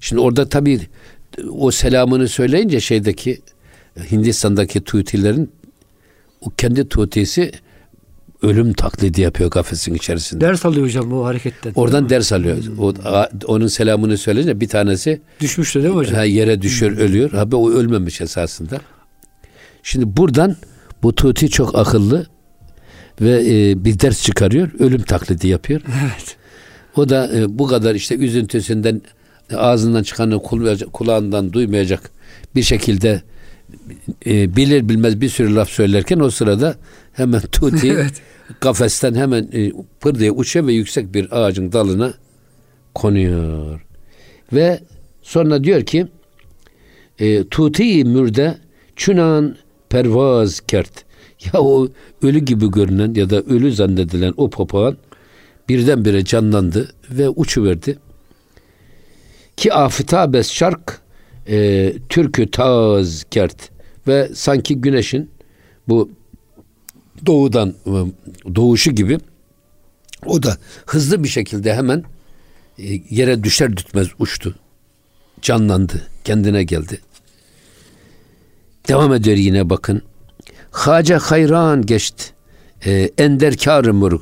Şimdi 0.00 0.22
orada 0.22 0.48
tabii 0.48 0.80
o 1.50 1.70
selamını 1.70 2.28
söyleyince 2.28 2.80
şeydeki 2.80 3.40
Hindistan'daki 4.10 4.80
Tutilerin 4.80 5.52
o 6.40 6.50
kendi 6.50 6.88
Tutisi 6.88 7.52
ölüm 8.42 8.72
taklidi 8.72 9.20
yapıyor 9.20 9.50
kafesin 9.50 9.94
içerisinde. 9.94 10.40
Ders 10.40 10.66
alıyor 10.66 10.86
hocam 10.86 11.10
bu 11.10 11.26
hareketten. 11.26 11.72
Oradan 11.74 12.08
ders 12.08 12.32
alıyor. 12.32 12.58
O, 12.78 12.94
onun 13.46 13.66
selamını 13.66 14.18
söyleyince 14.18 14.60
bir 14.60 14.68
tanesi 14.68 15.20
düşmüştü 15.40 15.82
değil 15.82 15.94
mi 15.94 15.98
hocam? 15.98 16.14
Ha, 16.14 16.24
yere 16.24 16.62
düşüyor, 16.62 16.92
hmm. 16.92 16.98
ölüyor. 16.98 17.30
Ha 17.30 17.46
o 17.52 17.70
ölmemiş 17.70 18.20
esasında. 18.20 18.80
Şimdi 19.82 20.16
buradan 20.16 20.56
bu 21.02 21.14
Tuti 21.14 21.50
çok 21.50 21.78
akıllı 21.78 22.26
ve 23.20 23.42
e, 23.46 23.84
bir 23.84 24.00
ders 24.00 24.22
çıkarıyor. 24.22 24.70
Ölüm 24.78 25.02
taklidi 25.02 25.48
yapıyor. 25.48 25.80
Evet. 26.02 26.36
O 26.96 27.08
da 27.08 27.38
e, 27.38 27.58
bu 27.58 27.66
kadar 27.66 27.94
işte 27.94 28.16
üzüntüsünden 28.16 29.02
ağzından 29.56 30.02
çıkanı 30.02 30.42
kulağından 30.92 31.52
duymayacak 31.52 32.10
bir 32.54 32.62
şekilde 32.62 33.22
e, 34.26 34.56
bilir 34.56 34.88
bilmez 34.88 35.20
bir 35.20 35.28
sürü 35.28 35.54
laf 35.54 35.68
söylerken 35.68 36.18
o 36.18 36.30
sırada 36.30 36.76
hemen 37.14 37.40
Tuti 37.40 37.88
evet. 37.92 38.22
kafesten 38.60 39.14
hemen 39.14 39.48
e, 39.52 39.72
pır 40.00 40.18
diye 40.18 40.32
uçuyor 40.32 40.66
ve 40.66 40.72
yüksek 40.72 41.14
bir 41.14 41.38
ağacın 41.40 41.72
dalına 41.72 42.14
konuyor. 42.94 43.80
Ve 44.52 44.80
sonra 45.22 45.64
diyor 45.64 45.82
ki 45.82 46.06
e, 47.18 47.48
Tuti 47.48 48.04
mürde 48.04 48.58
çünan 48.96 49.56
pervaz 49.88 50.60
kert. 50.60 51.04
Ya 51.52 51.60
o 51.60 51.88
ölü 52.22 52.38
gibi 52.38 52.70
görünen 52.70 53.14
ya 53.14 53.30
da 53.30 53.40
ölü 53.40 53.72
zannedilen 53.72 54.34
o 54.36 54.50
papağan 54.50 54.96
birdenbire 55.68 56.24
canlandı 56.24 56.92
ve 57.10 57.28
uçuverdi. 57.28 57.98
Ki 59.56 59.72
afitabes 59.72 60.50
şark 60.52 61.00
e, 61.48 61.92
türkü 62.08 62.50
taz 62.50 63.24
kert 63.30 63.70
ve 64.08 64.28
sanki 64.34 64.80
güneşin 64.80 65.30
bu 65.88 66.10
doğudan 67.26 67.74
e, 67.86 67.92
doğuşu 68.54 68.90
gibi 68.90 69.18
o 70.26 70.42
da 70.42 70.56
hızlı 70.86 71.24
bir 71.24 71.28
şekilde 71.28 71.74
hemen 71.74 72.04
e, 72.78 73.00
yere 73.10 73.44
düşer 73.44 73.76
düşmez 73.76 74.08
uçtu. 74.18 74.54
Canlandı. 75.42 76.02
Kendine 76.24 76.64
geldi. 76.64 77.00
Devam 78.88 79.14
ediyor 79.14 79.36
yine 79.36 79.70
bakın. 79.70 80.02
Hace 80.70 81.16
hayran 81.16 81.86
geçti. 81.86 82.24
E, 82.86 83.10
ender 83.18 83.56
kârı 83.56 83.94
murg. 83.94 84.20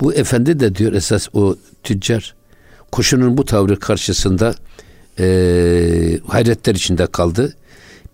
Bu 0.00 0.14
efendi 0.14 0.60
de 0.60 0.74
diyor 0.74 0.92
esas 0.92 1.28
o 1.32 1.56
tüccar 1.82 2.34
kuşunun 2.92 3.36
bu 3.36 3.44
tavrı 3.44 3.78
karşısında 3.78 4.54
e, 5.18 5.26
hayretler 6.26 6.74
içinde 6.74 7.06
kaldı. 7.06 7.56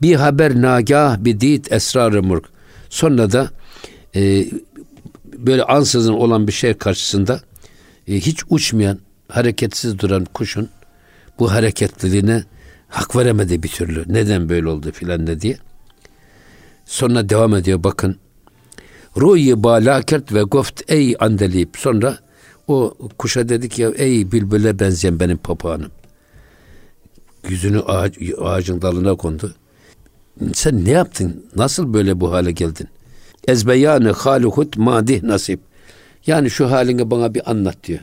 Bir 0.02 0.14
haber 0.14 0.62
nagah 0.62 1.18
bidit 1.18 1.72
esrar-ı 1.72 2.22
murg. 2.22 2.44
Sonra 2.90 3.32
da 3.32 3.50
e, 4.16 4.46
böyle 5.24 5.62
ansızın 5.62 6.12
olan 6.12 6.46
bir 6.46 6.52
şey 6.52 6.74
karşısında 6.74 7.40
e, 8.08 8.14
hiç 8.14 8.42
uçmayan, 8.48 8.98
hareketsiz 9.28 9.98
duran 9.98 10.24
kuşun 10.24 10.68
bu 11.38 11.52
hareketliliğine 11.52 12.44
hak 12.88 13.16
veremedi 13.16 13.62
bir 13.62 13.68
türlü. 13.68 14.04
Neden 14.06 14.48
böyle 14.48 14.68
oldu 14.68 14.92
filan 14.92 15.26
ne 15.26 15.40
diye. 15.40 15.56
Sonra 16.84 17.28
devam 17.28 17.54
ediyor 17.54 17.84
bakın. 17.84 18.16
Ruyi 19.16 19.62
balakert 19.62 20.32
ve 20.32 20.42
goft 20.42 20.82
ey 20.88 21.16
andelip. 21.20 21.76
Sonra 21.76 22.18
o 22.68 22.94
kuşa 23.18 23.48
dedik 23.48 23.78
ya 23.78 23.90
ey 23.90 24.32
bülbüle 24.32 24.78
benzeyen 24.78 25.20
benim 25.20 25.36
papağanım. 25.36 25.90
Yüzünü 27.48 27.80
ağac, 27.80 28.18
ağacın 28.40 28.82
dalına 28.82 29.14
kondu. 29.14 29.54
Sen 30.52 30.84
ne 30.84 30.90
yaptın? 30.90 31.46
Nasıl 31.56 31.94
böyle 31.94 32.20
bu 32.20 32.32
hale 32.32 32.52
geldin? 32.52 32.88
Ezbeyanı 33.48 34.12
haluhut 34.12 34.76
madih 34.76 35.22
nasip. 35.22 35.60
Yani 36.26 36.50
şu 36.50 36.70
halini 36.70 37.10
bana 37.10 37.34
bir 37.34 37.50
anlat 37.50 37.76
diyor. 37.84 38.00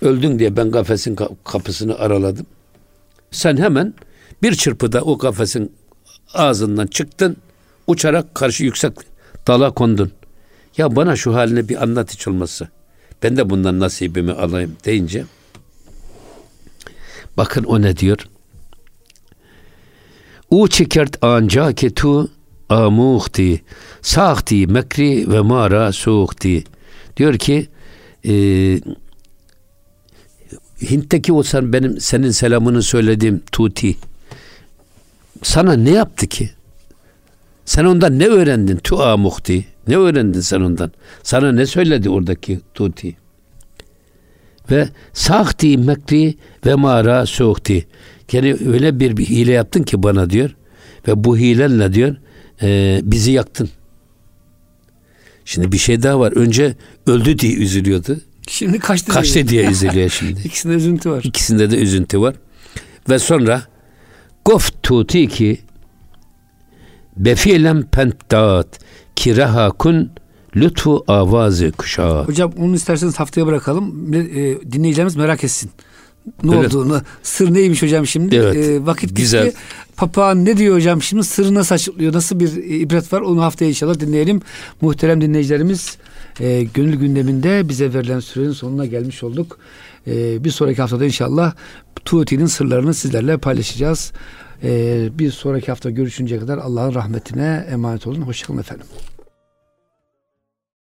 Öldün 0.00 0.38
diye 0.38 0.56
ben 0.56 0.70
kafesin 0.70 1.18
kapısını 1.44 1.98
araladım. 1.98 2.46
Sen 3.30 3.56
hemen 3.56 3.94
bir 4.42 4.54
çırpıda 4.54 5.00
o 5.00 5.18
kafesin 5.18 5.72
ağzından 6.34 6.86
çıktın. 6.86 7.36
Uçarak 7.86 8.34
karşı 8.34 8.64
yüksek 8.64 8.92
dala 9.46 9.70
kondun. 9.70 10.12
Ya 10.76 10.96
bana 10.96 11.16
şu 11.16 11.34
halini 11.34 11.68
bir 11.68 11.82
anlat 11.82 12.12
hiç 12.12 12.28
olmazsa. 12.28 12.68
Ben 13.22 13.36
de 13.36 13.50
bundan 13.50 13.80
nasibimi 13.80 14.32
alayım 14.32 14.76
deyince 14.84 15.24
bakın 17.36 17.64
o 17.64 17.82
ne 17.82 17.96
diyor? 17.96 18.28
U 20.50 20.68
çekert 20.68 21.24
anca 21.24 21.72
ke 21.72 21.90
tu 22.68 22.74
amuhti 22.74 23.62
sahti 24.02 24.66
mekri 24.66 25.32
ve 25.32 25.40
mara 25.40 25.92
suhti 25.92 26.64
diyor 27.16 27.38
ki 27.38 27.68
e, 28.24 28.32
Hint'teki 30.90 31.32
o 31.32 31.42
sen 31.42 31.72
benim 31.72 32.00
senin 32.00 32.30
selamını 32.30 32.82
söylediğim 32.82 33.42
Tuti 33.52 33.96
sana 35.42 35.72
ne 35.72 35.90
yaptı 35.90 36.26
ki? 36.26 36.50
Sen 37.64 37.84
ondan 37.84 38.18
ne 38.18 38.26
öğrendin? 38.26 38.76
Tua 38.76 39.16
muhti. 39.16 39.66
Ne 39.88 39.96
öğrendin 39.96 40.40
sen 40.40 40.60
ondan? 40.60 40.92
Sana 41.22 41.52
ne 41.52 41.66
söyledi 41.66 42.10
oradaki 42.10 42.60
Tuti? 42.74 43.16
Ve 44.70 44.88
sahti 45.12 45.78
mekri 45.78 46.34
ve 46.66 46.74
mara 46.74 47.26
soğukti. 47.26 47.86
Yani 48.32 48.56
öyle 48.66 49.00
bir 49.00 49.16
hile 49.16 49.52
yaptın 49.52 49.82
ki 49.82 50.02
bana 50.02 50.30
diyor. 50.30 50.56
Ve 51.08 51.24
bu 51.24 51.38
hilenle 51.38 51.94
diyor 51.94 52.16
e, 52.62 53.00
bizi 53.04 53.32
yaktın. 53.32 53.70
Şimdi 55.44 55.72
bir 55.72 55.78
şey 55.78 56.02
daha 56.02 56.20
var. 56.20 56.32
Önce 56.32 56.76
öldü 57.06 57.38
diye 57.38 57.54
üzülüyordu. 57.54 58.20
Şimdi 58.48 58.78
kaçtı, 58.78 59.12
kaçtı 59.12 59.34
diye, 59.34 59.46
diye 59.48 59.66
üzülüyor 59.70 60.10
şimdi. 60.10 60.40
İkisinde 60.44 60.74
üzüntü 60.74 61.10
var. 61.10 61.22
İkisinde 61.24 61.70
de 61.70 61.76
üzüntü 61.76 62.20
var. 62.20 62.34
Ve 63.08 63.18
sonra 63.18 63.62
Goft 64.44 64.82
tuti 64.82 65.28
ki 65.28 65.60
befilem 67.16 67.82
pentdat 67.82 68.78
ki 69.16 69.36
reha 69.36 69.70
kun 69.70 70.10
lütfu 70.56 71.04
avazı 71.08 71.72
kuşağı. 71.72 72.24
Hocam 72.24 72.52
onu 72.58 72.74
isterseniz 72.74 73.20
haftaya 73.20 73.46
bırakalım. 73.46 74.14
E, 74.14 74.72
dinleyicilerimiz 74.72 75.16
merak 75.16 75.44
etsin. 75.44 75.70
Ne 76.42 76.56
evet. 76.56 76.74
olduğunu. 76.74 77.02
Sır 77.22 77.54
neymiş 77.54 77.82
hocam 77.82 78.06
şimdi? 78.06 78.36
Evet. 78.36 78.56
E, 78.56 78.86
vakit 78.86 79.16
Güzel. 79.16 79.44
gitti. 79.44 79.56
Papağan 79.96 80.44
ne 80.44 80.56
diyor 80.56 80.76
hocam 80.76 81.02
şimdi? 81.02 81.24
Sırrı 81.24 81.54
nasıl 81.54 81.74
açıklıyor? 81.74 82.12
Nasıl 82.12 82.40
bir 82.40 82.56
ibret 82.80 83.12
var? 83.12 83.20
Onu 83.20 83.42
haftaya 83.42 83.68
inşallah 83.68 84.00
dinleyelim. 84.00 84.40
Muhterem 84.80 85.20
dinleyicilerimiz 85.20 85.96
e, 86.40 86.62
gönül 86.74 86.96
gündeminde 86.96 87.68
bize 87.68 87.94
verilen 87.94 88.20
sürenin 88.20 88.52
sonuna 88.52 88.86
gelmiş 88.86 89.22
olduk. 89.22 89.58
E, 90.06 90.44
bir 90.44 90.50
sonraki 90.50 90.80
haftada 90.80 91.04
inşallah 91.04 91.54
Tuğti'nin 92.04 92.46
sırlarını 92.46 92.94
sizlerle 92.94 93.36
paylaşacağız. 93.36 94.12
E, 94.64 95.08
bir 95.18 95.30
sonraki 95.30 95.66
hafta 95.66 95.90
görüşünceye 95.90 96.40
kadar 96.40 96.58
Allah'ın 96.58 96.94
rahmetine 96.94 97.66
emanet 97.70 98.06
olun. 98.06 98.22
Hoşçakalın 98.22 98.58
efendim. 98.58 98.86